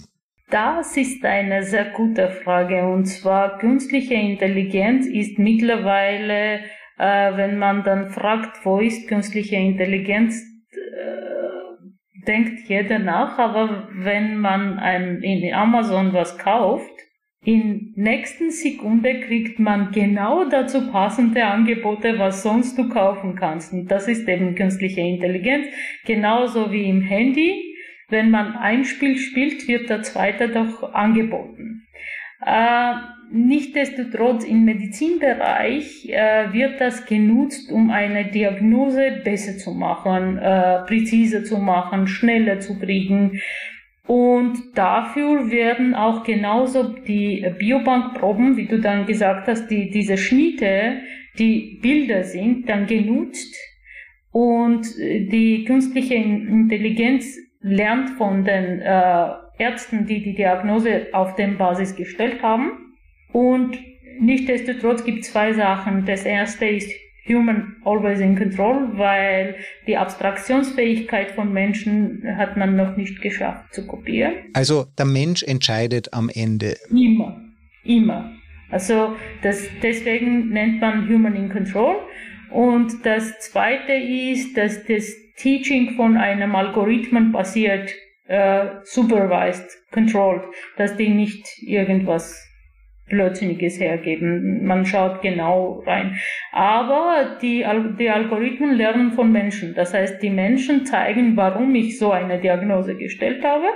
Das 0.51 0.97
ist 0.97 1.25
eine 1.25 1.65
sehr 1.65 1.87
gute 1.87 2.31
Frage. 2.31 2.87
Und 2.87 3.07
zwar 3.07 3.59
künstliche 3.59 4.15
Intelligenz 4.15 5.07
ist 5.07 5.37
mittlerweile, 5.39 6.61
äh, 6.97 7.37
wenn 7.37 7.59
man 7.59 7.83
dann 7.83 8.11
fragt, 8.11 8.65
wo 8.65 8.79
ist 8.79 9.09
künstliche 9.09 9.57
Intelligenz, 9.57 10.41
äh, 10.71 12.25
denkt 12.25 12.69
jeder 12.69 13.01
nach. 13.01 13.37
Aber 13.37 13.89
wenn 13.95 14.39
man 14.39 14.79
ein, 14.79 15.23
in 15.23 15.53
Amazon 15.53 16.13
was 16.13 16.39
kauft, 16.39 16.94
in 17.45 17.93
nächsten 17.95 18.51
Sekunde 18.51 19.21
kriegt 19.21 19.59
man 19.59 19.93
genau 19.93 20.49
dazu 20.49 20.91
passende 20.91 21.45
Angebote, 21.45 22.19
was 22.19 22.43
sonst 22.43 22.79
du 22.79 22.89
kaufen 22.89 23.37
kannst. 23.37 23.73
Und 23.73 23.89
das 23.89 24.09
ist 24.09 24.29
eben 24.29 24.55
künstliche 24.55 25.03
Intelligenz. 25.03 25.67
Genauso 26.07 26.73
wie 26.73 26.89
im 26.89 27.03
Handy. 27.03 27.75
Wenn 28.09 28.31
man 28.31 28.57
ein 28.57 28.85
Spiel 28.85 29.17
spielt, 29.17 29.67
wird 29.67 29.89
der 29.89 30.03
zweite 30.03 30.49
doch 30.49 30.93
angeboten. 30.93 31.87
Äh, 32.45 32.95
Nichtsdestotrotz 33.31 34.45
im 34.45 34.65
Medizinbereich 34.65 36.09
äh, 36.09 36.53
wird 36.53 36.81
das 36.81 37.05
genutzt, 37.07 37.73
um 37.73 37.91
eine 37.91 38.27
Diagnose 38.27 39.23
besser 39.25 39.59
zu 39.59 39.73
machen, 39.73 40.39
äh, 40.39 40.85
präziser 40.87 41.43
zu 41.43 41.59
machen, 41.59 42.07
schneller 42.07 42.61
zu 42.61 42.79
kriegen. 42.79 43.41
Und 44.07 44.77
dafür 44.77 45.51
werden 45.51 45.95
auch 45.95 46.25
genauso 46.25 46.83
die 46.83 47.47
Biobankproben, 47.59 48.57
wie 48.57 48.67
du 48.67 48.79
dann 48.79 49.07
gesagt 49.07 49.49
hast, 49.49 49.69
die, 49.69 49.91
diese 49.91 50.19
Schnitte, 50.19 51.01
die 51.39 51.79
Bilder 51.81 52.23
sind, 52.23 52.69
dann 52.69 52.87
genutzt 52.87 53.57
und 54.31 54.87
die 54.99 55.65
künstliche 55.65 56.15
Intelligenz 56.15 57.39
lernt 57.61 58.11
von 58.11 58.45
den 58.45 58.81
äh, 58.83 59.29
Ärzten, 59.59 60.07
die 60.07 60.23
die 60.23 60.35
Diagnose 60.35 61.07
auf 61.13 61.37
dem 61.37 61.57
Basis 61.57 61.97
gestellt 61.97 62.43
haben. 62.43 62.73
Und 63.33 63.79
nichtsdestotrotz 64.21 65.05
gibt 65.05 65.21
es 65.21 65.33
zwei 65.33 65.53
Sachen. 65.53 66.05
Das 66.05 66.25
erste 66.25 66.67
ist 66.67 66.93
Human 67.27 67.77
always 67.85 68.21
in 68.21 68.37
control, 68.37 68.99
weil 68.99 69.57
die 69.87 69.97
Abstraktionsfähigkeit 69.97 71.31
von 71.31 71.53
Menschen 71.53 72.23
hat 72.37 72.57
man 72.57 72.77
noch 72.77 72.97
nicht 72.97 73.23
geschafft 73.23 73.73
zu 73.73 73.87
kopieren. 73.87 74.35
Also 74.53 74.87
der 74.99 75.07
Mensch 75.07 75.43
entscheidet 75.43 76.13
am 76.13 76.29
Ende. 76.29 76.77
Immer, 76.91 77.41
immer. 77.83 78.31
Also 78.71 79.17
das, 79.43 79.63
deswegen 79.83 80.51
nennt 80.51 80.81
man 80.81 81.09
Human 81.09 81.35
in 81.35 81.49
Control. 81.49 81.97
Und 82.51 83.05
das 83.05 83.39
Zweite 83.41 83.93
ist, 83.93 84.57
dass 84.57 84.85
das 84.85 85.13
Teaching 85.37 85.95
von 85.97 86.17
einem 86.17 86.55
Algorithmen 86.55 87.33
basiert, 87.33 87.93
äh, 88.27 88.67
supervised, 88.85 89.67
controlled, 89.91 90.43
dass 90.77 90.97
die 90.97 91.09
nicht 91.09 91.47
irgendwas 91.63 92.41
Blödsinniges 93.09 93.79
hergeben. 93.79 94.65
Man 94.65 94.87
schaut 94.87 95.21
genau 95.23 95.83
rein. 95.87 96.19
Aber 96.53 97.39
die, 97.43 97.65
die 97.99 98.11
Algorithmen 98.11 98.75
lernen 98.77 99.13
von 99.13 99.31
Menschen. 99.31 99.75
Das 99.75 99.93
heißt, 99.93 100.23
die 100.23 100.31
Menschen 100.31 100.87
zeigen, 100.87 101.37
warum 101.37 101.75
ich 101.75 101.99
so 101.99 102.13
eine 102.13 102.41
Diagnose 102.41 102.97
gestellt 102.97 103.45
habe. 103.45 103.67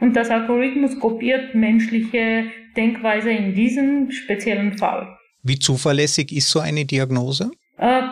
Und 0.00 0.16
das 0.16 0.30
Algorithmus 0.30 0.98
kopiert 0.98 1.54
menschliche 1.54 2.44
Denkweise 2.76 3.30
in 3.30 3.54
diesem 3.54 4.10
speziellen 4.10 4.78
Fall. 4.78 5.16
Wie 5.42 5.58
zuverlässig 5.58 6.32
ist 6.32 6.50
so 6.50 6.60
eine 6.60 6.84
Diagnose? 6.84 7.50
Äh, 7.78 8.02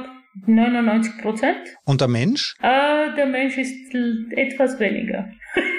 99 0.47 1.19
Prozent. 1.21 1.59
Und 1.85 2.01
der 2.01 2.09
Mensch? 2.09 2.55
Äh, 2.63 3.15
der 3.17 3.27
Mensch 3.27 3.57
ist 3.59 3.95
etwas 4.31 4.79
weniger. 4.79 5.31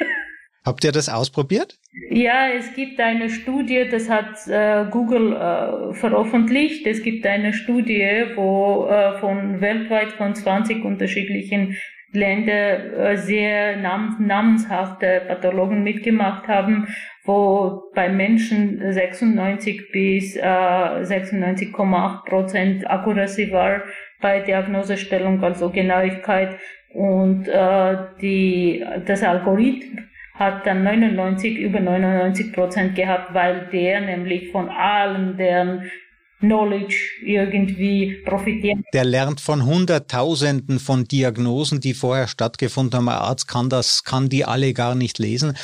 Habt 0.66 0.84
ihr 0.84 0.92
das 0.92 1.10
ausprobiert? 1.10 1.78
Ja, 2.10 2.50
es 2.50 2.74
gibt 2.76 3.00
eine 3.00 3.30
Studie, 3.30 3.88
das 3.90 4.10
hat 4.10 4.48
äh, 4.48 4.86
Google 4.92 5.34
äh, 5.34 5.94
veröffentlicht. 5.94 6.86
Es 6.86 7.02
gibt 7.02 7.26
eine 7.26 7.54
Studie, 7.54 8.26
wo 8.36 8.88
äh, 8.88 9.18
von 9.20 9.62
weltweit 9.62 10.12
von 10.14 10.36
20 10.36 10.84
unterschiedlichen 10.84 11.78
Ländern 12.12 12.94
äh, 12.94 13.18
sehr 13.18 13.78
nam 13.78 14.18
namenshafte 14.20 15.22
Pathologen 15.28 15.84
mitgemacht 15.84 16.48
haben, 16.48 16.88
wo 17.24 17.84
bei 17.94 18.10
Menschen 18.10 18.92
96 18.92 19.92
bis 19.92 20.36
äh, 20.36 20.42
96,8 20.42 22.26
Prozent 22.26 22.90
Accuracy 22.90 23.52
war 23.52 23.84
bei 24.22 24.42
Diagnosestellung, 24.42 25.44
also 25.44 25.70
Genauigkeit 25.70 26.58
und 26.94 27.48
äh, 27.48 27.98
die, 28.22 28.84
das 29.06 29.24
Algorithmus 29.24 30.09
hat 30.40 30.66
dann 30.66 30.84
99, 30.84 31.58
über 31.58 31.80
99 31.80 32.54
Prozent 32.54 32.96
gehabt, 32.96 33.34
weil 33.34 33.68
der 33.72 34.02
nämlich 34.02 34.52
von 34.52 34.70
allen 34.70 35.38
deren 35.38 35.92
Knowledge 36.40 36.96
irgendwie 37.22 38.22
profitieren. 38.24 38.86
Der 38.94 39.04
lernt 39.04 39.42
von 39.42 39.66
Hunderttausenden 39.66 40.80
von 40.80 41.04
Diagnosen, 41.04 41.82
die 41.82 41.94
vorher 41.94 42.30
stattgefunden 42.30 43.00
haben. 43.00 43.10
Ein 43.10 43.16
Arzt 43.16 43.48
kann 43.50 43.70
das, 43.70 44.06
kann 44.06 44.30
die 44.30 44.46
alle 44.46 44.74
gar 44.74 44.96
nicht 44.96 45.20
lesen. 45.20 45.58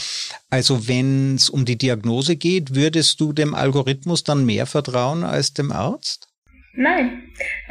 Also 0.49 0.89
wenn 0.89 1.35
es 1.35 1.49
um 1.49 1.63
die 1.63 1.77
Diagnose 1.77 2.35
geht, 2.35 2.75
würdest 2.75 3.21
du 3.21 3.31
dem 3.31 3.55
Algorithmus 3.55 4.25
dann 4.25 4.45
mehr 4.45 4.65
vertrauen 4.65 5.23
als 5.23 5.53
dem 5.53 5.71
Arzt? 5.71 6.27
Nein, 6.73 7.23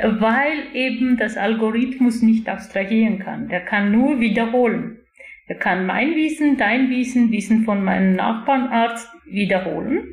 weil 0.03 0.75
eben 0.75 1.19
das 1.19 1.37
Algorithmus 1.37 2.23
nicht 2.23 2.49
abstrahieren 2.49 3.19
kann. 3.19 3.49
Der 3.49 3.61
kann 3.61 3.93
nur 3.93 4.19
wiederholen. 4.19 5.04
Er 5.47 5.57
kann 5.57 5.87
mein 5.87 6.15
Wissen, 6.15 6.57
dein 6.57 6.91
Wissen, 6.91 7.31
Wissen 7.31 7.65
von 7.65 7.85
meinem 7.85 8.15
Nachbarnarzt 8.15 9.09
wiederholen. 9.27 10.09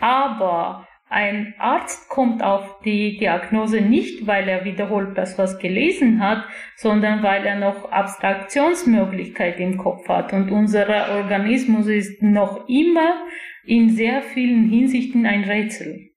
Aber 0.00 0.86
ein 1.10 1.54
Arzt 1.58 2.10
kommt 2.10 2.42
auf 2.42 2.80
die 2.84 3.16
Diagnose 3.16 3.80
nicht, 3.80 4.26
weil 4.26 4.46
er 4.46 4.64
wiederholt 4.64 5.16
das, 5.16 5.38
was 5.38 5.58
gelesen 5.58 6.20
hat, 6.20 6.44
sondern 6.76 7.22
weil 7.22 7.46
er 7.46 7.56
noch 7.56 7.90
Abstraktionsmöglichkeit 7.90 9.58
im 9.58 9.78
Kopf 9.78 10.06
hat. 10.08 10.32
Und 10.34 10.50
unser 10.50 10.86
Organismus 11.16 11.86
ist 11.86 12.22
noch 12.22 12.68
immer 12.68 13.24
in 13.64 13.90
sehr 13.90 14.22
vielen 14.22 14.68
Hinsichten 14.68 15.24
ein 15.24 15.44
Rätsel. 15.44 16.10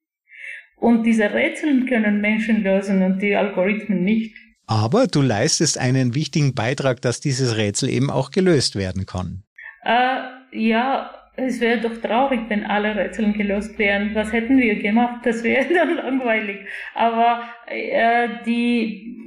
Und 0.76 1.04
diese 1.04 1.32
Rätsel 1.32 1.86
können 1.86 2.20
Menschen 2.20 2.62
lösen 2.62 3.02
und 3.02 3.22
die 3.22 3.36
Algorithmen 3.36 4.02
nicht. 4.02 4.36
Aber 4.72 5.06
du 5.06 5.20
leistest 5.20 5.76
einen 5.76 6.14
wichtigen 6.14 6.54
Beitrag, 6.54 7.02
dass 7.02 7.20
dieses 7.20 7.58
Rätsel 7.58 7.90
eben 7.90 8.08
auch 8.08 8.30
gelöst 8.30 8.74
werden 8.74 9.04
kann. 9.04 9.42
Äh, 9.84 10.20
ja, 10.52 11.10
es 11.36 11.60
wäre 11.60 11.82
doch 11.82 12.00
traurig, 12.00 12.40
wenn 12.48 12.64
alle 12.64 12.96
Rätsel 12.96 13.34
gelöst 13.34 13.78
wären. 13.78 14.14
Was 14.14 14.32
hätten 14.32 14.56
wir 14.56 14.76
gemacht? 14.76 15.26
Das 15.26 15.44
wäre 15.44 15.66
dann 15.74 15.96
langweilig. 15.96 16.60
Aber 16.94 17.42
äh, 17.66 18.28
die 18.46 19.18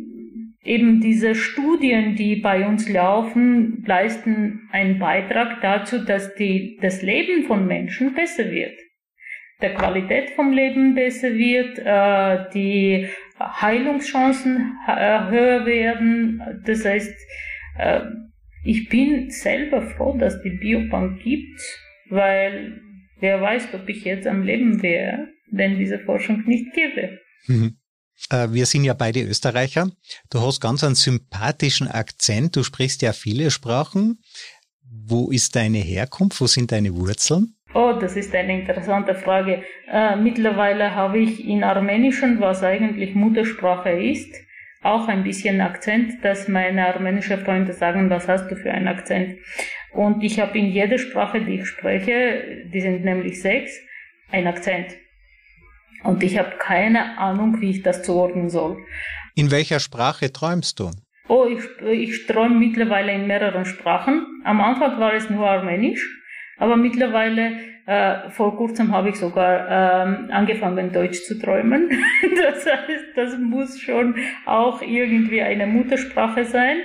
eben 0.63 0.99
diese 0.99 1.35
Studien, 1.35 2.15
die 2.15 2.37
bei 2.37 2.67
uns 2.67 2.89
laufen, 2.89 3.83
leisten 3.85 4.67
einen 4.71 4.97
Beitrag 4.97 5.61
dazu, 5.61 6.03
dass 6.03 6.33
die, 6.33 6.79
das 6.81 7.03
Leben 7.03 7.43
von 7.45 7.67
Menschen 7.67 8.15
besser 8.15 8.49
wird. 8.49 8.73
Der 9.61 9.75
Qualität 9.75 10.31
vom 10.31 10.51
Leben 10.53 10.95
besser 10.95 11.35
wird, 11.35 11.77
äh, 11.77 12.49
die 12.51 13.09
Heilungschancen 13.39 14.77
äh, 14.87 15.29
höher 15.29 15.65
werden. 15.65 16.41
Das 16.65 16.85
heißt, 16.85 17.13
äh, 17.77 18.01
ich 18.63 18.89
bin 18.89 19.29
selber 19.29 19.81
froh, 19.81 20.17
dass 20.17 20.41
die 20.41 20.57
Biobank 20.57 21.21
gibt 21.21 21.59
weil 22.09 22.81
wer 23.19 23.41
weiß, 23.41 23.67
ob 23.73 23.87
ich 23.89 24.03
jetzt 24.03 24.27
am 24.27 24.43
Leben 24.43 24.81
wäre, 24.81 25.27
wenn 25.51 25.77
diese 25.77 25.99
Forschung 25.99 26.43
nicht 26.45 26.73
gäbe. 26.73 27.19
Mhm. 27.47 27.77
Äh, 28.29 28.49
wir 28.51 28.65
sind 28.65 28.83
ja 28.83 28.93
beide 28.93 29.21
Österreicher. 29.21 29.91
Du 30.29 30.41
hast 30.41 30.61
ganz 30.61 30.83
einen 30.83 30.95
sympathischen 30.95 31.87
Akzent. 31.87 32.55
Du 32.55 32.63
sprichst 32.63 33.01
ja 33.01 33.13
viele 33.13 33.51
Sprachen. 33.51 34.19
Wo 34.83 35.31
ist 35.31 35.55
deine 35.55 35.79
Herkunft? 35.79 36.39
Wo 36.39 36.47
sind 36.47 36.71
deine 36.71 36.95
Wurzeln? 36.95 37.54
Oh, 37.75 37.91
das 37.91 38.15
ist 38.15 38.33
eine 38.33 38.57
interessante 38.57 39.15
Frage. 39.15 39.61
Äh, 39.91 40.15
mittlerweile 40.15 40.95
habe 40.95 41.19
ich 41.19 41.45
in 41.45 41.61
Armenischen, 41.61 42.39
was 42.39 42.63
eigentlich 42.63 43.15
Muttersprache 43.15 43.89
ist, 43.89 44.33
auch 44.81 45.09
ein 45.09 45.25
bisschen 45.25 45.59
Akzent, 45.59 46.23
dass 46.23 46.47
meine 46.47 46.87
armenischen 46.87 47.37
Freunde 47.43 47.73
sagen, 47.73 48.09
was 48.09 48.29
hast 48.29 48.49
du 48.49 48.55
für 48.55 48.71
einen 48.71 48.87
Akzent? 48.87 49.39
Und 49.91 50.23
ich 50.23 50.39
habe 50.39 50.57
in 50.57 50.67
jeder 50.67 50.97
Sprache, 50.97 51.41
die 51.41 51.55
ich 51.55 51.67
spreche, 51.67 52.63
die 52.73 52.79
sind 52.79 53.03
nämlich 53.03 53.41
sechs, 53.41 53.77
einen 54.31 54.47
Akzent. 54.47 54.95
Und 56.05 56.23
ich 56.23 56.37
habe 56.37 56.53
keine 56.57 57.17
Ahnung, 57.17 57.59
wie 57.59 57.71
ich 57.71 57.83
das 57.83 58.03
zuordnen 58.03 58.49
soll. 58.49 58.77
In 59.35 59.51
welcher 59.51 59.81
Sprache 59.81 60.31
träumst 60.31 60.79
du? 60.79 60.91
Oh, 61.27 61.45
ich, 61.45 61.63
ich 61.85 62.25
träume 62.25 62.55
mittlerweile 62.55 63.11
in 63.11 63.27
mehreren 63.27 63.65
Sprachen. 63.65 64.25
Am 64.45 64.61
Anfang 64.61 64.97
war 64.97 65.13
es 65.13 65.29
nur 65.29 65.49
Armenisch, 65.49 66.07
aber 66.57 66.77
mittlerweile, 66.77 67.57
äh, 67.85 68.29
vor 68.29 68.55
kurzem 68.57 68.91
habe 68.91 69.09
ich 69.09 69.15
sogar 69.15 70.05
ähm, 70.07 70.29
angefangen, 70.31 70.91
Deutsch 70.91 71.23
zu 71.23 71.39
träumen. 71.39 71.89
das 72.41 72.65
heißt, 72.65 73.05
das 73.15 73.37
muss 73.37 73.79
schon 73.79 74.15
auch 74.45 74.81
irgendwie 74.81 75.41
eine 75.41 75.67
Muttersprache 75.67 76.45
sein. 76.45 76.77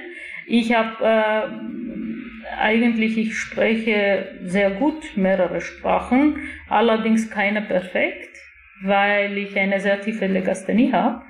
Ich 0.46 0.74
habe 0.74 1.04
äh, 1.04 2.56
eigentlich, 2.58 3.16
ich 3.16 3.36
spreche 3.36 4.38
sehr 4.42 4.70
gut 4.72 5.16
mehrere 5.16 5.60
Sprachen, 5.60 6.40
allerdings 6.68 7.30
keine 7.30 7.62
perfekt, 7.62 8.36
weil 8.82 9.38
ich 9.38 9.56
eine 9.56 9.80
sehr 9.80 10.00
tiefe 10.00 10.26
Legasthenie 10.26 10.92
habe. 10.92 11.22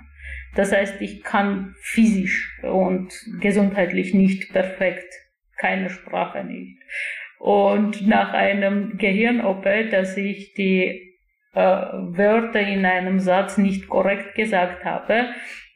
Das 0.55 0.73
heißt, 0.73 1.01
ich 1.01 1.23
kann 1.23 1.75
physisch 1.81 2.59
und 2.63 3.13
gesundheitlich 3.41 4.15
nicht 4.15 4.53
perfekt, 4.53 5.13
keine 5.57 5.91
Sprache 5.91 6.45
nicht. 6.45 6.79
Und 7.41 8.07
nach 8.07 8.35
einem 8.35 8.99
Gehirn-OP, 8.99 9.65
dass 9.91 10.19
ich 10.19 10.53
die 10.53 11.10
äh, 11.55 11.61
Wörter 11.61 12.61
in 12.61 12.85
einem 12.85 13.21
Satz 13.21 13.59
nicht 13.59 13.89
korrekt 13.89 14.35
gesagt 14.35 14.85
habe, 14.85 15.27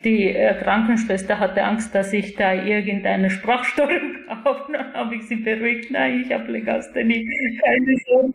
die 0.05 0.29
äh, 0.29 0.55
Krankenschwester 0.63 1.39
hatte 1.39 1.63
Angst, 1.63 1.95
dass 1.95 2.13
ich 2.13 2.37
da 2.37 2.53
irgendeine 2.53 3.31
Sprachstörung 3.31 4.17
habe. 4.29 4.73
Dann 4.73 4.93
habe 4.93 5.15
ich 5.17 5.23
sie 5.27 5.37
beruhigt. 5.37 5.91
Nein, 5.91 6.25
ich 6.25 6.33
habe 6.33 6.53
Legasthenie. 6.53 7.27
Keine 7.65 7.97
Sorge. 8.07 8.35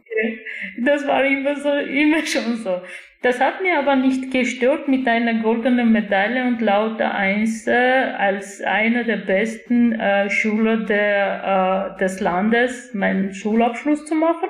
Das 0.80 1.08
war 1.08 1.23
immer 1.23 1.56
so, 1.56 1.69
immer 1.71 2.25
schon 2.25 2.56
so. 2.56 2.82
Das 3.21 3.39
hat 3.39 3.62
mir 3.62 3.78
aber 3.78 3.97
nicht 3.97 4.32
gestört 4.32 4.88
mit 4.88 5.08
einer 5.08 5.41
goldenen 5.43 5.91
Medaille 5.91 6.47
und 6.47 6.62
lauter 6.62 7.13
Eins 7.13 7.67
äh, 7.67 7.73
als 8.17 8.62
einer 8.62 9.04
der 9.04 9.17
besten 9.17 9.91
äh, 9.91 10.30
Schüler 10.30 10.78
der, 10.78 11.95
äh, 11.95 11.99
des 11.99 12.19
Landes 12.21 12.93
meinen 12.93 13.34
Schulabschluss 13.34 14.06
zu 14.06 14.15
machen 14.15 14.49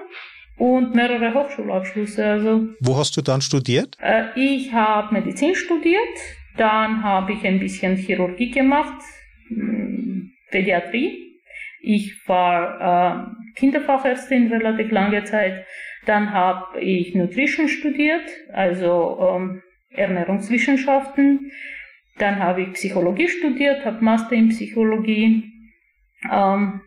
und 0.59 0.93
mehrere 0.93 1.33
Hochschulabschlüsse. 1.33 2.23
Also, 2.23 2.67
Wo 2.79 2.97
hast 2.97 3.17
du 3.17 3.21
dann 3.21 3.41
studiert? 3.41 3.97
Äh, 3.99 4.25
ich 4.35 4.71
habe 4.71 5.13
Medizin 5.15 5.55
studiert 5.55 6.17
dann 6.59 7.03
habe 7.03 7.31
ich 7.31 7.45
ein 7.45 7.59
bisschen 7.59 7.95
Chirurgie 7.95 8.51
gemacht, 8.51 9.01
hm, 9.47 10.31
Pädiatrie. 10.51 11.39
Ich 11.81 12.27
war 12.27 13.31
äh, 13.31 13.57
Kinderfachärztin 13.57 14.51
relativ 14.51 14.91
lange 14.91 15.23
Zeit. 15.23 15.65
Dann 16.05 16.33
habe 16.33 16.81
ich 16.81 17.15
Nutrition 17.15 17.69
studiert, 17.69 18.29
also 18.51 19.17
ähm, 19.21 19.61
Ernährungswissenschaften. 19.91 21.51
Dann 22.17 22.39
habe 22.39 22.63
ich 22.63 22.73
Psychologie 22.73 23.29
studiert, 23.29 23.85
habe 23.85 24.03
Master 24.03 24.33
in 24.35 24.49
Psychologie, 24.49 25.45
ähm, 26.29 26.81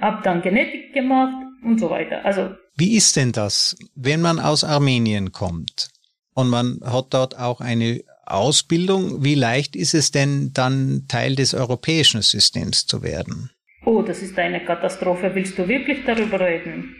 habe 0.00 0.22
dann 0.22 0.42
Genetik 0.42 0.92
gemacht 0.92 1.44
und 1.64 1.80
so 1.80 1.90
weiter. 1.90 2.24
Also 2.24 2.54
wie 2.76 2.96
ist 2.96 3.16
denn 3.16 3.32
das, 3.32 3.76
wenn 3.94 4.20
man 4.20 4.38
aus 4.38 4.64
Armenien 4.64 5.32
kommt 5.32 5.88
und 6.34 6.48
man 6.48 6.80
hat 6.84 7.06
dort 7.10 7.38
auch 7.38 7.60
eine 7.60 8.02
Ausbildung. 8.26 9.24
Wie 9.24 9.34
leicht 9.34 9.76
ist 9.76 9.94
es 9.94 10.10
denn 10.10 10.50
dann 10.52 11.04
Teil 11.08 11.36
des 11.36 11.54
europäischen 11.54 12.22
Systems 12.22 12.86
zu 12.86 13.02
werden? 13.02 13.50
Oh, 13.84 14.02
das 14.02 14.20
ist 14.20 14.36
eine 14.38 14.64
Katastrophe. 14.64 15.32
Willst 15.34 15.56
du 15.56 15.68
wirklich 15.68 16.04
darüber 16.04 16.40
reden? 16.40 16.96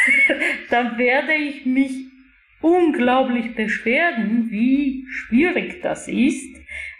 Dann 0.70 0.98
werde 0.98 1.32
ich 1.34 1.64
mich 1.64 1.92
unglaublich 2.60 3.54
beschweren, 3.54 4.50
wie 4.50 5.06
schwierig 5.10 5.80
das 5.82 6.08
ist, 6.08 6.49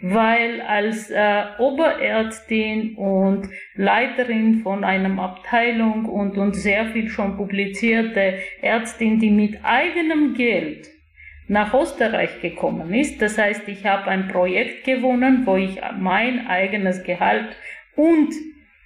weil 0.02 0.62
als 0.62 1.10
äh, 1.10 1.42
Oberärztin 1.58 2.94
und 2.96 3.48
Leiterin 3.74 4.60
von 4.62 4.84
einer 4.84 5.20
Abteilung 5.22 6.06
und, 6.06 6.38
und 6.38 6.54
sehr 6.54 6.86
viel 6.86 7.08
schon 7.08 7.36
publizierte 7.36 8.38
Ärztin, 8.62 9.18
die 9.18 9.30
mit 9.30 9.58
eigenem 9.62 10.34
Geld 10.34 10.88
nach 11.48 11.74
Österreich 11.74 12.40
gekommen 12.40 12.94
ist. 12.94 13.20
Das 13.20 13.36
heißt, 13.36 13.68
ich 13.68 13.84
habe 13.84 14.06
ein 14.06 14.28
Projekt 14.28 14.84
gewonnen, 14.84 15.42
wo 15.44 15.56
ich 15.56 15.78
mein 15.98 16.46
eigenes 16.46 17.02
Gehalt 17.02 17.56
und 17.96 18.32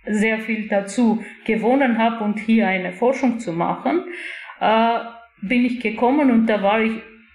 sehr 0.07 0.39
viel 0.39 0.69
dazu 0.69 1.23
gewonnen 1.45 1.99
habe 1.99 2.25
und 2.25 2.39
hier 2.39 2.67
eine 2.67 2.93
Forschung 2.93 3.39
zu 3.39 3.53
machen, 3.53 4.05
äh, 4.61 4.99
bin 5.43 5.65
ich 5.65 5.81
gekommen 5.81 6.31
und 6.31 6.47
da 6.47 6.63
war 6.63 6.81
ich 6.81 6.93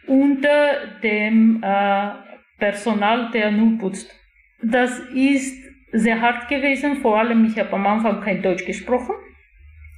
unter 0.07 0.87
dem 1.03 1.61
äh, 1.63 2.28
Personal, 2.59 3.31
der 3.31 3.51
nur 3.51 3.77
putzt. 3.77 4.13
Das 4.61 4.99
ist 5.13 5.55
sehr 5.91 6.21
hart 6.21 6.49
gewesen, 6.49 6.97
vor 6.97 7.17
allem 7.17 7.45
ich 7.45 7.57
habe 7.57 7.73
am 7.73 7.87
Anfang 7.87 8.21
kein 8.21 8.41
Deutsch 8.41 8.65
gesprochen, 8.65 9.15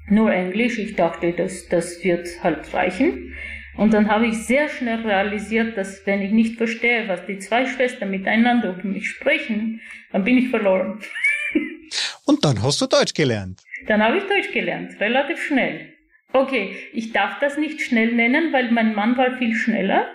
nur 0.09 0.31
Englisch. 0.31 0.77
Ich 0.77 0.95
dachte, 0.95 1.33
das, 1.33 1.67
das 1.67 2.03
wird 2.03 2.27
halt 2.43 2.73
reichen. 2.73 3.33
Und 3.77 3.93
dann 3.93 4.09
habe 4.09 4.27
ich 4.27 4.37
sehr 4.45 4.69
schnell 4.69 5.01
realisiert, 5.01 5.77
dass 5.77 6.05
wenn 6.05 6.21
ich 6.21 6.31
nicht 6.31 6.57
verstehe, 6.57 7.07
was 7.07 7.25
die 7.25 7.39
zwei 7.39 7.65
Schwestern 7.65 8.11
miteinander 8.11 8.75
über 8.77 8.87
mich 8.87 9.09
sprechen, 9.09 9.81
dann 10.11 10.23
bin 10.23 10.37
ich 10.37 10.49
verloren. 10.49 10.99
Und 12.25 12.43
dann 12.45 12.61
hast 12.61 12.81
du 12.81 12.87
Deutsch 12.87 13.13
gelernt. 13.13 13.61
Dann 13.87 14.03
habe 14.03 14.17
ich 14.17 14.23
Deutsch 14.23 14.51
gelernt, 14.51 14.99
relativ 14.99 15.41
schnell. 15.41 15.93
Okay, 16.33 16.75
ich 16.93 17.11
darf 17.11 17.39
das 17.39 17.57
nicht 17.57 17.81
schnell 17.81 18.13
nennen, 18.13 18.53
weil 18.53 18.71
mein 18.71 18.93
Mann 18.93 19.17
war 19.17 19.37
viel 19.37 19.53
schneller. 19.53 20.07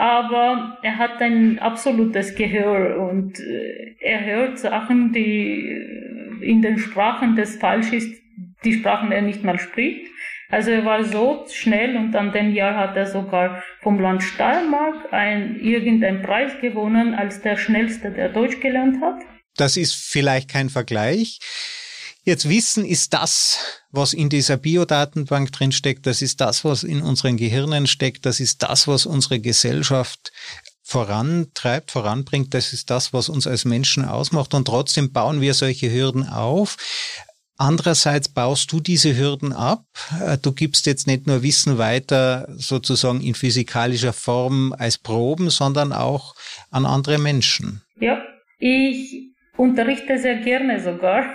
Aber 0.00 0.78
er 0.82 0.96
hat 0.96 1.20
ein 1.20 1.58
absolutes 1.58 2.34
Gehör 2.34 2.98
und 3.10 3.38
äh, 3.38 3.96
er 4.00 4.24
hört 4.24 4.58
Sachen, 4.58 5.12
die 5.12 5.68
äh, 5.68 6.42
in 6.42 6.62
den 6.62 6.78
Sprachen 6.78 7.36
des 7.36 7.56
falsch 7.56 7.92
ist, 7.92 8.18
die 8.64 8.72
Sprachen 8.72 9.12
er 9.12 9.20
nicht 9.20 9.44
mal 9.44 9.58
spricht. 9.58 10.06
Also 10.48 10.70
er 10.70 10.86
war 10.86 11.04
so 11.04 11.44
schnell 11.52 11.98
und 11.98 12.16
an 12.16 12.32
dem 12.32 12.54
Jahr 12.54 12.78
hat 12.78 12.96
er 12.96 13.08
sogar 13.08 13.62
vom 13.82 14.00
Land 14.00 14.22
Steiermark 14.22 15.12
ein, 15.12 15.60
irgendeinen 15.60 16.22
Preis 16.22 16.52
gewonnen 16.62 17.14
als 17.14 17.42
der 17.42 17.58
schnellste, 17.58 18.10
der 18.10 18.30
Deutsch 18.30 18.58
gelernt 18.60 19.02
hat. 19.02 19.20
Das 19.56 19.76
ist 19.76 19.94
vielleicht 19.94 20.48
kein 20.48 20.70
Vergleich. 20.70 21.40
Jetzt 22.22 22.48
Wissen 22.48 22.84
ist 22.84 23.14
das, 23.14 23.80
was 23.90 24.12
in 24.12 24.28
dieser 24.28 24.56
Biodatenbank 24.56 25.52
drin 25.52 25.72
steckt. 25.72 26.06
Das 26.06 26.22
ist 26.22 26.40
das, 26.40 26.64
was 26.64 26.82
in 26.82 27.00
unseren 27.00 27.36
Gehirnen 27.36 27.86
steckt. 27.86 28.26
Das 28.26 28.40
ist 28.40 28.62
das, 28.62 28.86
was 28.86 29.06
unsere 29.06 29.40
Gesellschaft 29.40 30.32
vorantreibt, 30.82 31.90
voranbringt. 31.90 32.52
Das 32.52 32.72
ist 32.72 32.90
das, 32.90 33.12
was 33.12 33.28
uns 33.28 33.46
als 33.46 33.64
Menschen 33.64 34.04
ausmacht. 34.04 34.52
Und 34.54 34.66
trotzdem 34.66 35.12
bauen 35.12 35.40
wir 35.40 35.54
solche 35.54 35.90
Hürden 35.90 36.28
auf. 36.28 36.76
Andererseits 37.56 38.28
baust 38.28 38.72
du 38.72 38.80
diese 38.80 39.16
Hürden 39.16 39.52
ab. 39.52 39.84
Äh, 40.18 40.38
du 40.38 40.52
gibst 40.52 40.86
jetzt 40.86 41.06
nicht 41.06 41.26
nur 41.26 41.42
Wissen 41.42 41.76
weiter 41.76 42.48
sozusagen 42.56 43.20
in 43.20 43.34
physikalischer 43.34 44.14
Form 44.14 44.74
als 44.76 44.96
Proben, 44.96 45.50
sondern 45.50 45.92
auch 45.92 46.34
an 46.70 46.86
andere 46.86 47.18
Menschen. 47.18 47.82
Ja, 48.00 48.18
ich 48.58 49.30
unterrichte 49.58 50.18
sehr 50.18 50.36
gerne 50.36 50.82
sogar, 50.82 51.34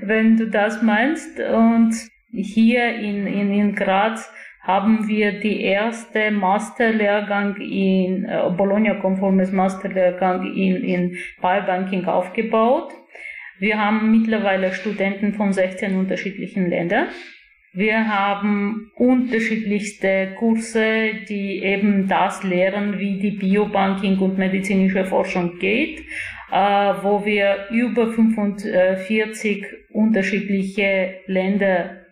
wenn 0.00 0.36
du 0.36 0.48
das 0.48 0.82
meinst. 0.82 1.38
Und 1.40 1.94
hier 2.32 2.94
in, 2.94 3.26
in, 3.26 3.52
in 3.52 3.74
Graz 3.74 4.32
haben 4.60 5.08
wir 5.08 5.40
die 5.40 5.60
erste 5.60 6.30
Masterlehrgang 6.30 7.56
in 7.56 8.24
äh, 8.24 8.50
Bologna-konformes 8.56 9.50
Masterlehrgang 9.50 10.54
in, 10.54 10.76
in 10.84 11.16
Biobanking 11.40 12.04
aufgebaut. 12.04 12.92
Wir 13.58 13.78
haben 13.78 14.10
mittlerweile 14.10 14.72
Studenten 14.72 15.34
von 15.34 15.52
16 15.52 15.96
unterschiedlichen 15.96 16.68
Ländern. 16.68 17.08
Wir 17.74 18.06
haben 18.06 18.90
unterschiedlichste 18.96 20.34
Kurse, 20.38 21.14
die 21.28 21.62
eben 21.62 22.06
das 22.06 22.42
lehren, 22.44 22.98
wie 22.98 23.18
die 23.18 23.30
Biobanking 23.30 24.18
und 24.18 24.36
medizinische 24.36 25.06
Forschung 25.06 25.58
geht, 25.58 26.02
wo 26.52 27.24
wir 27.24 27.68
über 27.70 28.12
45 28.12 29.64
unterschiedliche 29.90 31.20
Länder 31.26 32.02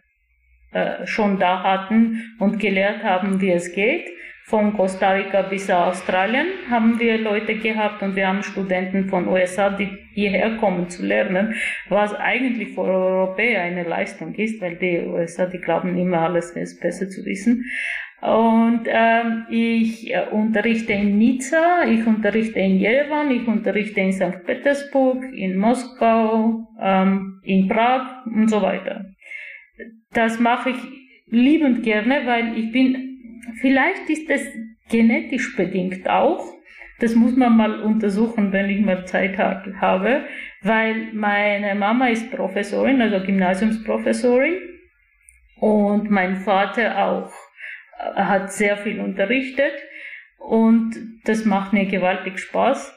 äh, 0.73 1.07
schon 1.07 1.39
da 1.39 1.63
hatten 1.63 2.37
und 2.39 2.59
gelehrt 2.59 3.03
haben, 3.03 3.41
wie 3.41 3.51
es 3.51 3.73
geht 3.73 4.10
von 4.51 4.73
Costa 4.77 5.13
Rica 5.13 5.43
bis 5.43 5.71
Australien 5.71 6.47
haben 6.69 6.99
wir 6.99 7.19
Leute 7.19 7.55
gehabt 7.55 8.03
und 8.03 8.17
wir 8.17 8.27
haben 8.27 8.43
Studenten 8.43 9.09
von 9.09 9.29
USA, 9.29 9.71
die 9.71 9.89
hierher 10.13 10.57
kommen 10.57 10.91
zu 10.91 11.07
lernen, 11.07 11.55
was 11.89 12.13
eigentlich 12.17 12.75
für 12.75 12.83
Europäer 12.83 13.63
eine 13.63 13.85
Leistung 13.85 14.35
ist, 14.35 14.61
weil 14.61 14.75
die 14.75 15.07
USA, 15.07 15.47
die 15.47 15.59
glauben 15.59 15.97
immer 15.97 16.23
alles 16.23 16.51
ist 16.51 16.81
besser 16.81 17.09
zu 17.09 17.25
wissen. 17.25 17.65
Und 18.21 18.83
ähm, 18.87 19.47
ich 19.49 20.13
äh, 20.13 20.27
unterrichte 20.31 20.93
in 20.93 21.17
Nizza, 21.17 21.85
ich 21.89 22.05
unterrichte 22.07 22.59
in 22.59 22.79
Jerewan, 22.79 23.31
ich 23.31 23.47
unterrichte 23.47 24.01
in 24.01 24.13
St. 24.13 24.45
Petersburg, 24.45 25.25
in 25.33 25.57
Moskau, 25.57 26.69
ähm, 26.83 27.41
in 27.45 27.69
Prag 27.69 28.27
und 28.27 28.49
so 28.49 28.61
weiter. 28.61 29.07
Das 30.13 30.39
mache 30.39 30.71
ich 30.71 30.77
liebend 31.29 31.83
gerne, 31.83 32.27
weil 32.27 32.59
ich 32.59 32.73
bin 32.73 33.10
Vielleicht 33.61 34.09
ist 34.09 34.29
das 34.29 34.43
genetisch 34.89 35.57
bedingt 35.57 36.09
auch. 36.09 36.55
Das 37.01 37.15
muss 37.15 37.35
man 37.35 37.57
mal 37.57 37.81
untersuchen, 37.81 38.53
wenn 38.53 38.69
ich 38.69 38.81
mal 38.81 39.07
Zeit 39.07 39.39
habe, 39.39 40.27
weil 40.63 41.13
meine 41.15 41.75
Mama 41.75 42.09
ist 42.09 42.31
Professorin, 42.31 43.01
also 43.01 43.25
Gymnasiumsprofessorin. 43.25 44.55
Und 45.57 46.11
mein 46.11 46.37
Vater 46.37 47.07
auch 47.07 47.33
äh, 47.99 48.23
hat 48.23 48.53
sehr 48.53 48.77
viel 48.77 49.01
unterrichtet. 49.01 49.73
Und 50.39 50.95
das 51.25 51.45
macht 51.45 51.73
mir 51.73 51.87
gewaltig 51.87 52.39
Spaß 52.39 52.95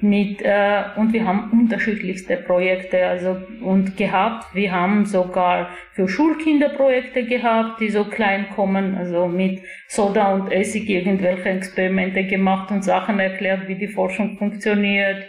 mit 0.00 0.42
äh, 0.42 0.84
und 0.96 1.12
wir 1.12 1.24
haben 1.26 1.50
unterschiedlichste 1.50 2.36
Projekte 2.36 3.06
also 3.06 3.38
und 3.62 3.96
gehabt. 3.96 4.54
Wir 4.54 4.72
haben 4.72 5.06
sogar 5.06 5.70
für 5.92 6.08
Schulkinder 6.08 6.68
Projekte 6.68 7.24
gehabt, 7.24 7.80
die 7.80 7.88
so 7.88 8.04
klein 8.04 8.46
kommen, 8.54 8.94
also 8.94 9.26
mit 9.26 9.62
Soda 9.88 10.34
und 10.34 10.52
Essig 10.52 10.88
irgendwelche 10.88 11.48
Experimente 11.48 12.24
gemacht 12.24 12.70
und 12.70 12.84
Sachen 12.84 13.18
erklärt, 13.18 13.68
wie 13.68 13.76
die 13.76 13.88
Forschung 13.88 14.36
funktioniert, 14.36 15.24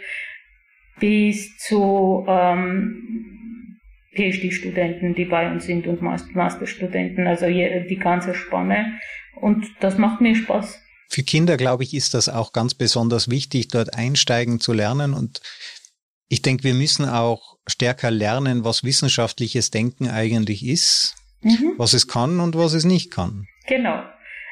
bis 1.00 1.56
zu 1.56 2.26
ähm, 2.28 3.78
PhD-Studenten, 4.14 5.14
die 5.14 5.24
bei 5.24 5.50
uns 5.50 5.64
sind 5.64 5.86
und 5.86 6.02
Masterstudenten, 6.02 7.26
also 7.26 7.46
die 7.46 7.98
ganze 7.98 8.34
Spanne. 8.34 8.98
Und 9.40 9.66
das 9.80 9.96
macht 9.96 10.20
mir 10.20 10.34
Spaß. 10.34 10.84
Für 11.08 11.22
Kinder, 11.22 11.56
glaube 11.56 11.84
ich, 11.84 11.94
ist 11.94 12.14
das 12.14 12.28
auch 12.28 12.52
ganz 12.52 12.74
besonders 12.74 13.30
wichtig, 13.30 13.68
dort 13.68 13.94
einsteigen 13.94 14.60
zu 14.60 14.72
lernen. 14.72 15.14
Und 15.14 15.40
ich 16.28 16.42
denke, 16.42 16.64
wir 16.64 16.74
müssen 16.74 17.08
auch 17.08 17.56
stärker 17.66 18.10
lernen, 18.10 18.64
was 18.64 18.84
wissenschaftliches 18.84 19.70
Denken 19.70 20.08
eigentlich 20.08 20.64
ist, 20.64 21.16
mhm. 21.40 21.74
was 21.78 21.94
es 21.94 22.08
kann 22.08 22.40
und 22.40 22.56
was 22.56 22.74
es 22.74 22.84
nicht 22.84 23.10
kann. 23.10 23.46
Genau. 23.66 24.02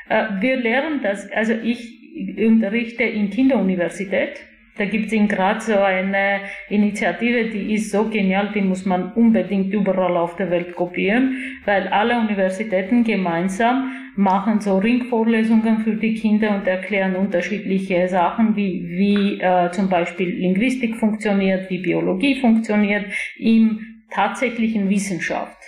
Äh, 0.09 0.41
wir 0.41 0.57
lernen 0.57 1.03
das, 1.03 1.31
also 1.35 1.53
ich 1.53 1.93
unterrichte 2.39 3.03
in 3.03 3.31
Kinderuniversität 3.31 4.39
da 4.79 4.85
gibt 4.85 5.07
es 5.07 5.13
in 5.13 5.29
Graz 5.29 5.67
so 5.67 5.79
eine 5.79 6.41
Initiative, 6.69 7.51
die 7.51 7.75
ist 7.75 7.91
so 7.91 8.09
genial, 8.09 8.51
die 8.55 8.61
muss 8.61 8.85
man 8.85 9.13
unbedingt 9.13 9.73
überall 9.73 10.17
auf 10.17 10.37
der 10.37 10.51
Welt 10.51 10.75
kopieren, 10.75 11.37
weil 11.65 11.89
alle 11.89 12.19
Universitäten 12.19 13.05
gemeinsam 13.05 13.93
machen 14.17 14.61
so 14.61 14.79
Ringvorlesungen 14.79 15.79
für 15.79 15.95
die 15.95 16.15
Kinder 16.15 16.55
und 16.55 16.67
erklären 16.67 17.17
unterschiedliche 17.17 18.09
Sachen, 18.09 18.57
wie, 18.57 18.87
wie 18.89 19.41
äh, 19.41 19.71
zum 19.73 19.89
Beispiel 19.89 20.29
Linguistik 20.29 20.97
funktioniert, 20.97 21.71
wie 21.71 21.79
Biologie 21.79 22.41
funktioniert, 22.41 23.07
im 23.39 23.81
tatsächlichen 24.11 24.89
Wissenschaft. 24.89 25.59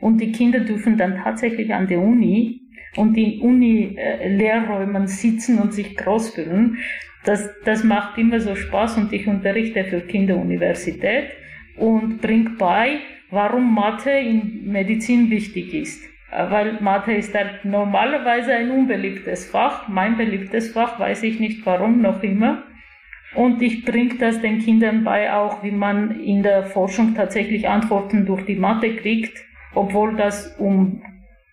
Und 0.00 0.20
die 0.20 0.32
Kinder 0.32 0.60
dürfen 0.60 0.96
dann 0.96 1.22
tatsächlich 1.22 1.72
an 1.72 1.86
der 1.86 2.00
Uni 2.00 2.60
und 2.96 3.16
in 3.16 3.40
Uni-Lehrräumen 3.40 5.06
sitzen 5.06 5.58
und 5.58 5.74
sich 5.74 5.96
groß 5.96 6.30
fühlen 6.34 6.78
das, 7.24 7.50
das 7.64 7.82
macht 7.84 8.18
immer 8.18 8.40
so 8.40 8.54
Spaß 8.54 8.98
und 8.98 9.12
ich 9.12 9.26
unterrichte 9.26 9.84
für 9.84 10.00
Kinderuniversität 10.00 11.30
und 11.76 12.20
bringe 12.20 12.50
bei, 12.50 12.98
warum 13.30 13.74
Mathe 13.74 14.10
in 14.10 14.70
Medizin 14.70 15.30
wichtig 15.30 15.74
ist. 15.74 16.04
Äh, 16.30 16.50
weil 16.50 16.80
Mathe 16.80 17.12
ist 17.12 17.34
halt 17.34 17.64
normalerweise 17.64 18.52
ein 18.54 18.70
unbeliebtes 18.70 19.46
Fach. 19.46 19.88
Mein 19.88 20.16
beliebtes 20.16 20.72
Fach 20.72 20.98
weiß 20.98 21.22
ich 21.22 21.40
nicht 21.40 21.64
warum 21.66 22.00
noch 22.00 22.22
immer. 22.22 22.64
Und 23.34 23.62
ich 23.62 23.84
bringe 23.84 24.14
das 24.14 24.40
den 24.40 24.60
Kindern 24.60 25.02
bei, 25.02 25.32
auch 25.32 25.64
wie 25.64 25.72
man 25.72 26.20
in 26.20 26.42
der 26.44 26.64
Forschung 26.64 27.14
tatsächlich 27.14 27.68
Antworten 27.68 28.26
durch 28.26 28.44
die 28.44 28.54
Mathe 28.54 28.94
kriegt, 28.94 29.36
obwohl 29.74 30.14
das 30.14 30.54
um 30.56 31.02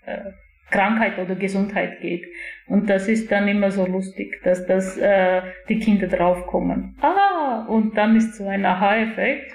äh, 0.06 0.32
Krankheit 0.70 1.18
oder 1.18 1.36
Gesundheit 1.36 2.02
geht. 2.02 2.26
Und 2.72 2.90
das 2.90 3.10
ist 3.10 3.30
dann 3.30 3.50
immer 3.50 3.70
so 3.70 3.86
lustig, 3.86 4.40
dass 4.46 4.66
das 4.66 4.98
äh, 4.98 5.42
die 5.68 5.78
Kinder 5.80 6.08
draufkommen. 6.08 6.96
Ah, 7.02 7.66
und 7.68 7.98
dann 7.98 8.16
ist 8.16 8.36
so 8.36 8.48
ein 8.48 8.66
Aha-Effekt. 8.66 9.52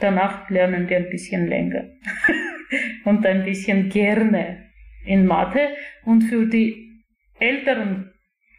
Danach 0.00 0.50
lernen 0.50 0.88
die 0.88 0.96
ein 0.96 1.08
bisschen 1.10 1.46
länger 1.46 1.84
und 3.04 3.24
ein 3.24 3.44
bisschen 3.44 3.88
gerne 3.88 4.64
in 5.04 5.26
Mathe. 5.26 5.60
Und 6.04 6.22
für 6.22 6.44
die 6.46 7.04
älteren 7.38 8.10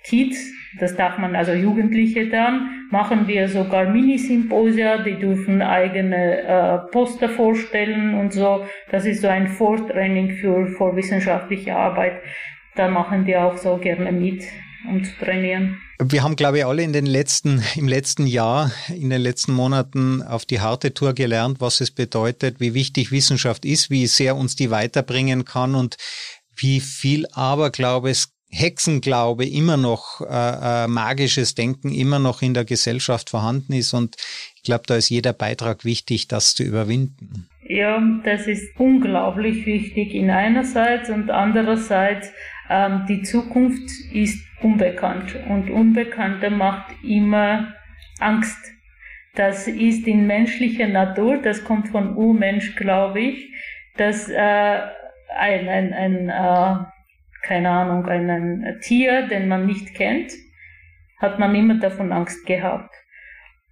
Kids, 0.05 0.39
das 0.79 0.95
darf 0.95 1.17
man 1.17 1.35
also 1.35 1.51
Jugendliche 1.51 2.29
dann, 2.29 2.87
machen 2.91 3.27
wir 3.27 3.49
sogar 3.49 3.89
Mini-Symposia, 3.89 5.03
die 5.03 5.15
dürfen 5.15 5.61
eigene 5.61 6.43
äh, 6.43 6.77
Poster 6.93 7.27
vorstellen 7.27 8.13
und 8.13 8.31
so. 8.31 8.65
Das 8.89 9.05
ist 9.05 9.21
so 9.21 9.27
ein 9.27 9.49
Vortraining 9.49 10.37
für, 10.37 10.67
für 10.67 10.95
wissenschaftliche 10.95 11.75
Arbeit. 11.75 12.21
Da 12.75 12.87
machen 12.87 13.25
die 13.25 13.35
auch 13.35 13.57
so 13.57 13.77
gerne 13.77 14.11
mit, 14.11 14.43
um 14.87 15.03
zu 15.03 15.11
trainieren. 15.19 15.81
Wir 16.03 16.23
haben, 16.23 16.35
glaube 16.35 16.59
ich, 16.59 16.65
alle 16.65 16.81
in 16.83 16.93
den 16.93 17.05
letzten, 17.05 17.61
im 17.75 17.87
letzten 17.87 18.25
Jahr, 18.25 18.71
in 18.89 19.09
den 19.09 19.21
letzten 19.21 19.53
Monaten 19.53 20.23
auf 20.23 20.45
die 20.45 20.61
harte 20.61 20.93
Tour 20.93 21.13
gelernt, 21.13 21.61
was 21.61 21.81
es 21.81 21.91
bedeutet, 21.91 22.59
wie 22.59 22.73
wichtig 22.73 23.11
Wissenschaft 23.11 23.65
ist, 23.65 23.89
wie 23.89 24.07
sehr 24.07 24.35
uns 24.35 24.55
die 24.55 24.71
weiterbringen 24.71 25.45
kann 25.45 25.75
und 25.75 25.97
wie 26.55 26.79
viel 26.79 27.27
Aberglaube 27.33 28.09
es 28.09 28.33
Hexenglaube 28.51 29.45
immer 29.45 29.77
noch, 29.77 30.21
äh, 30.21 30.83
äh, 30.83 30.87
magisches 30.87 31.55
Denken 31.55 31.91
immer 31.93 32.19
noch 32.19 32.41
in 32.41 32.53
der 32.53 32.65
Gesellschaft 32.65 33.29
vorhanden 33.29 33.73
ist. 33.73 33.93
Und 33.93 34.17
ich 34.57 34.63
glaube, 34.63 34.83
da 34.87 34.95
ist 34.95 35.09
jeder 35.09 35.33
Beitrag 35.33 35.85
wichtig, 35.85 36.27
das 36.27 36.53
zu 36.53 36.63
überwinden. 36.63 37.47
Ja, 37.67 38.01
das 38.25 38.47
ist 38.47 38.77
unglaublich 38.77 39.65
wichtig 39.65 40.13
in 40.13 40.29
einerseits 40.29 41.09
und 41.09 41.29
andererseits 41.29 42.29
ähm, 42.71 43.05
die 43.07 43.21
Zukunft 43.21 43.89
ist 44.13 44.47
unbekannt 44.63 45.35
und 45.49 45.69
Unbekannte 45.69 46.49
macht 46.49 46.91
immer 47.03 47.73
Angst. 48.19 48.71
Das 49.35 49.67
ist 49.67 50.07
in 50.07 50.25
menschlicher 50.25 50.87
Natur, 50.87 51.37
das 51.37 51.63
kommt 51.63 51.89
von 51.89 52.15
Urmensch, 52.15 52.75
glaube 52.75 53.19
ich, 53.19 53.53
dass 53.97 54.29
äh, 54.29 54.79
ein, 55.37 55.69
ein, 55.69 55.93
ein 55.93 56.29
äh, 56.29 56.85
keine 57.43 57.69
Ahnung, 57.69 58.05
ein, 58.05 58.29
ein 58.29 58.79
Tier, 58.81 59.27
den 59.27 59.47
man 59.47 59.65
nicht 59.65 59.93
kennt, 59.93 60.31
hat 61.19 61.39
man 61.39 61.53
immer 61.55 61.75
davon 61.75 62.11
Angst 62.11 62.45
gehabt. 62.45 62.93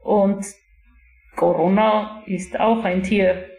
Und 0.03 0.45
Corona 1.35 2.23
ist 2.25 2.59
auch 2.59 2.83
ein 2.83 3.03
Tier 3.03 3.49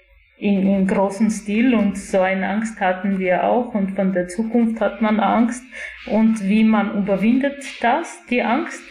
in, 0.41 0.67
in 0.67 0.87
großem 0.87 1.31
Stil 1.31 1.75
und 1.75 1.99
so 1.99 2.21
eine 2.21 2.49
Angst 2.49 2.81
hatten 2.81 3.19
wir 3.19 3.45
auch 3.45 3.75
und 3.75 3.91
von 3.91 4.15
der 4.15 4.27
Zukunft 4.27 4.81
hat 4.81 5.03
man 5.03 5.21
Angst 5.21 5.63
und 6.07 6.43
wie 6.49 6.65
man 6.65 6.97
überwindet 6.97 7.63
das, 7.83 8.25
die 8.31 8.43
Angst. 8.43 8.83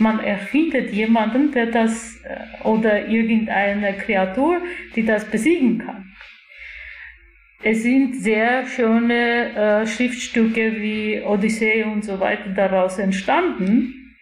Man 0.00 0.20
erfindet 0.20 0.90
jemanden, 0.90 1.52
der 1.52 1.66
das 1.66 2.20
äh, 2.24 2.66
oder 2.66 3.06
irgendeine 3.06 3.94
Kreatur, 3.94 4.60
die 4.94 5.04
das 5.04 5.24
besiegen 5.24 5.78
kann. 5.78 6.12
Es 7.62 7.82
sind 7.82 8.14
sehr 8.14 8.66
schöne 8.66 9.82
äh, 9.82 9.86
Schriftstücke 9.86 10.80
wie 10.80 11.20
Odyssee 11.20 11.84
und 11.84 12.04
so 12.04 12.20
weiter 12.20 12.50
daraus 12.50 12.98
entstanden. 12.98 14.16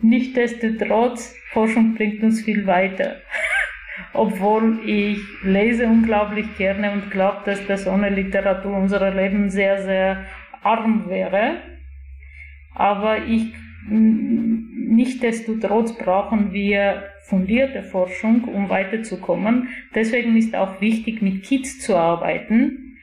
Nichtsdestotrotz, 0.00 1.34
Forschung 1.50 1.94
bringt 1.94 2.22
uns 2.22 2.42
viel 2.42 2.66
weiter. 2.66 3.16
Obwohl 4.12 4.80
ich 4.86 5.20
lese 5.42 5.86
unglaublich 5.86 6.56
gerne 6.56 6.92
und 6.92 7.10
glaube, 7.10 7.42
dass 7.44 7.64
das 7.66 7.86
ohne 7.86 8.08
Literatur 8.08 8.76
unser 8.76 9.14
Leben 9.14 9.50
sehr, 9.50 9.82
sehr 9.82 10.24
arm 10.62 11.08
wäre. 11.08 11.58
Aber 12.74 13.24
ich, 13.24 13.52
nichtsdestotrotz 13.88 15.96
brauchen 15.96 16.52
wir 16.52 17.04
fundierte 17.28 17.82
Forschung, 17.82 18.44
um 18.44 18.70
weiterzukommen. 18.70 19.68
Deswegen 19.94 20.36
ist 20.36 20.54
auch 20.54 20.80
wichtig, 20.80 21.20
mit 21.20 21.44
Kids 21.44 21.80
zu 21.80 21.96
arbeiten, 21.96 22.96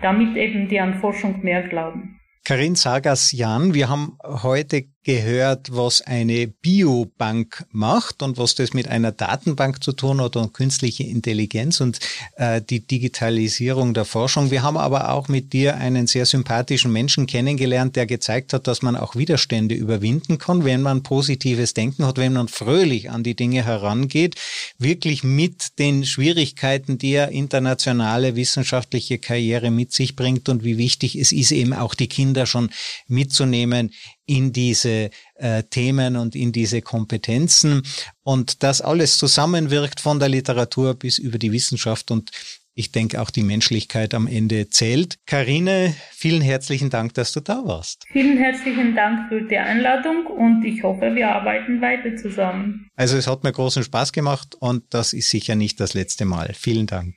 damit 0.00 0.36
eben 0.36 0.68
die 0.68 0.80
an 0.80 0.94
Forschung 0.94 1.42
mehr 1.42 1.68
glauben. 1.68 2.16
Karin 2.44 2.74
Sagas-Jan, 2.74 3.74
wir 3.74 3.90
haben 3.90 4.16
heute 4.24 4.84
gehört, 5.02 5.68
was 5.74 6.02
eine 6.02 6.46
Biobank 6.46 7.64
macht 7.70 8.22
und 8.22 8.36
was 8.36 8.54
das 8.54 8.74
mit 8.74 8.88
einer 8.88 9.12
Datenbank 9.12 9.82
zu 9.82 9.92
tun 9.92 10.20
hat 10.20 10.36
und 10.36 10.52
künstliche 10.52 11.04
Intelligenz 11.04 11.80
und 11.80 11.98
äh, 12.36 12.60
die 12.60 12.86
Digitalisierung 12.86 13.94
der 13.94 14.04
Forschung. 14.04 14.50
Wir 14.50 14.62
haben 14.62 14.76
aber 14.76 15.12
auch 15.12 15.28
mit 15.28 15.54
dir 15.54 15.76
einen 15.76 16.06
sehr 16.06 16.26
sympathischen 16.26 16.92
Menschen 16.92 17.26
kennengelernt, 17.26 17.96
der 17.96 18.04
gezeigt 18.04 18.52
hat, 18.52 18.66
dass 18.66 18.82
man 18.82 18.94
auch 18.94 19.16
Widerstände 19.16 19.74
überwinden 19.74 20.36
kann, 20.36 20.64
wenn 20.64 20.82
man 20.82 21.02
positives 21.02 21.72
Denken 21.72 22.04
hat, 22.04 22.18
wenn 22.18 22.34
man 22.34 22.48
fröhlich 22.48 23.10
an 23.10 23.22
die 23.22 23.34
Dinge 23.34 23.64
herangeht, 23.64 24.36
wirklich 24.78 25.24
mit 25.24 25.78
den 25.78 26.04
Schwierigkeiten, 26.04 26.98
die 26.98 27.12
ja 27.12 27.24
internationale 27.24 28.36
wissenschaftliche 28.36 29.18
Karriere 29.18 29.70
mit 29.70 29.92
sich 29.92 30.14
bringt 30.14 30.50
und 30.50 30.62
wie 30.62 30.76
wichtig 30.76 31.16
es 31.16 31.32
ist, 31.32 31.52
eben 31.52 31.72
auch 31.72 31.94
die 31.94 32.08
Kinder 32.08 32.44
schon 32.44 32.70
mitzunehmen 33.08 33.92
in 34.30 34.52
diese 34.52 35.10
äh, 35.34 35.64
Themen 35.64 36.16
und 36.16 36.36
in 36.36 36.52
diese 36.52 36.82
Kompetenzen 36.82 37.82
und 38.22 38.62
das 38.62 38.80
alles 38.80 39.18
zusammenwirkt 39.18 39.98
von 39.98 40.20
der 40.20 40.28
Literatur 40.28 40.94
bis 40.94 41.18
über 41.18 41.36
die 41.36 41.50
Wissenschaft 41.50 42.12
und 42.12 42.30
ich 42.74 42.92
denke 42.92 43.20
auch 43.20 43.30
die 43.30 43.42
Menschlichkeit 43.42 44.14
am 44.14 44.28
Ende 44.28 44.70
zählt. 44.70 45.18
Karine, 45.26 45.92
vielen 46.12 46.40
herzlichen 46.42 46.88
Dank, 46.88 47.14
dass 47.14 47.32
du 47.32 47.40
da 47.40 47.64
warst. 47.64 48.04
Vielen 48.12 48.38
herzlichen 48.38 48.94
Dank 48.94 49.28
für 49.28 49.42
die 49.42 49.58
Einladung 49.58 50.26
und 50.26 50.64
ich 50.64 50.84
hoffe, 50.84 51.12
wir 51.16 51.28
arbeiten 51.28 51.80
weiter 51.80 52.16
zusammen. 52.16 52.88
Also 52.94 53.16
es 53.16 53.26
hat 53.26 53.42
mir 53.42 53.50
großen 53.52 53.82
Spaß 53.82 54.12
gemacht 54.12 54.54
und 54.60 54.84
das 54.90 55.12
ist 55.12 55.28
sicher 55.28 55.56
nicht 55.56 55.80
das 55.80 55.94
letzte 55.94 56.24
Mal. 56.24 56.54
Vielen 56.54 56.86
Dank. 56.86 57.16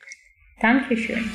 Dankeschön. 0.60 1.30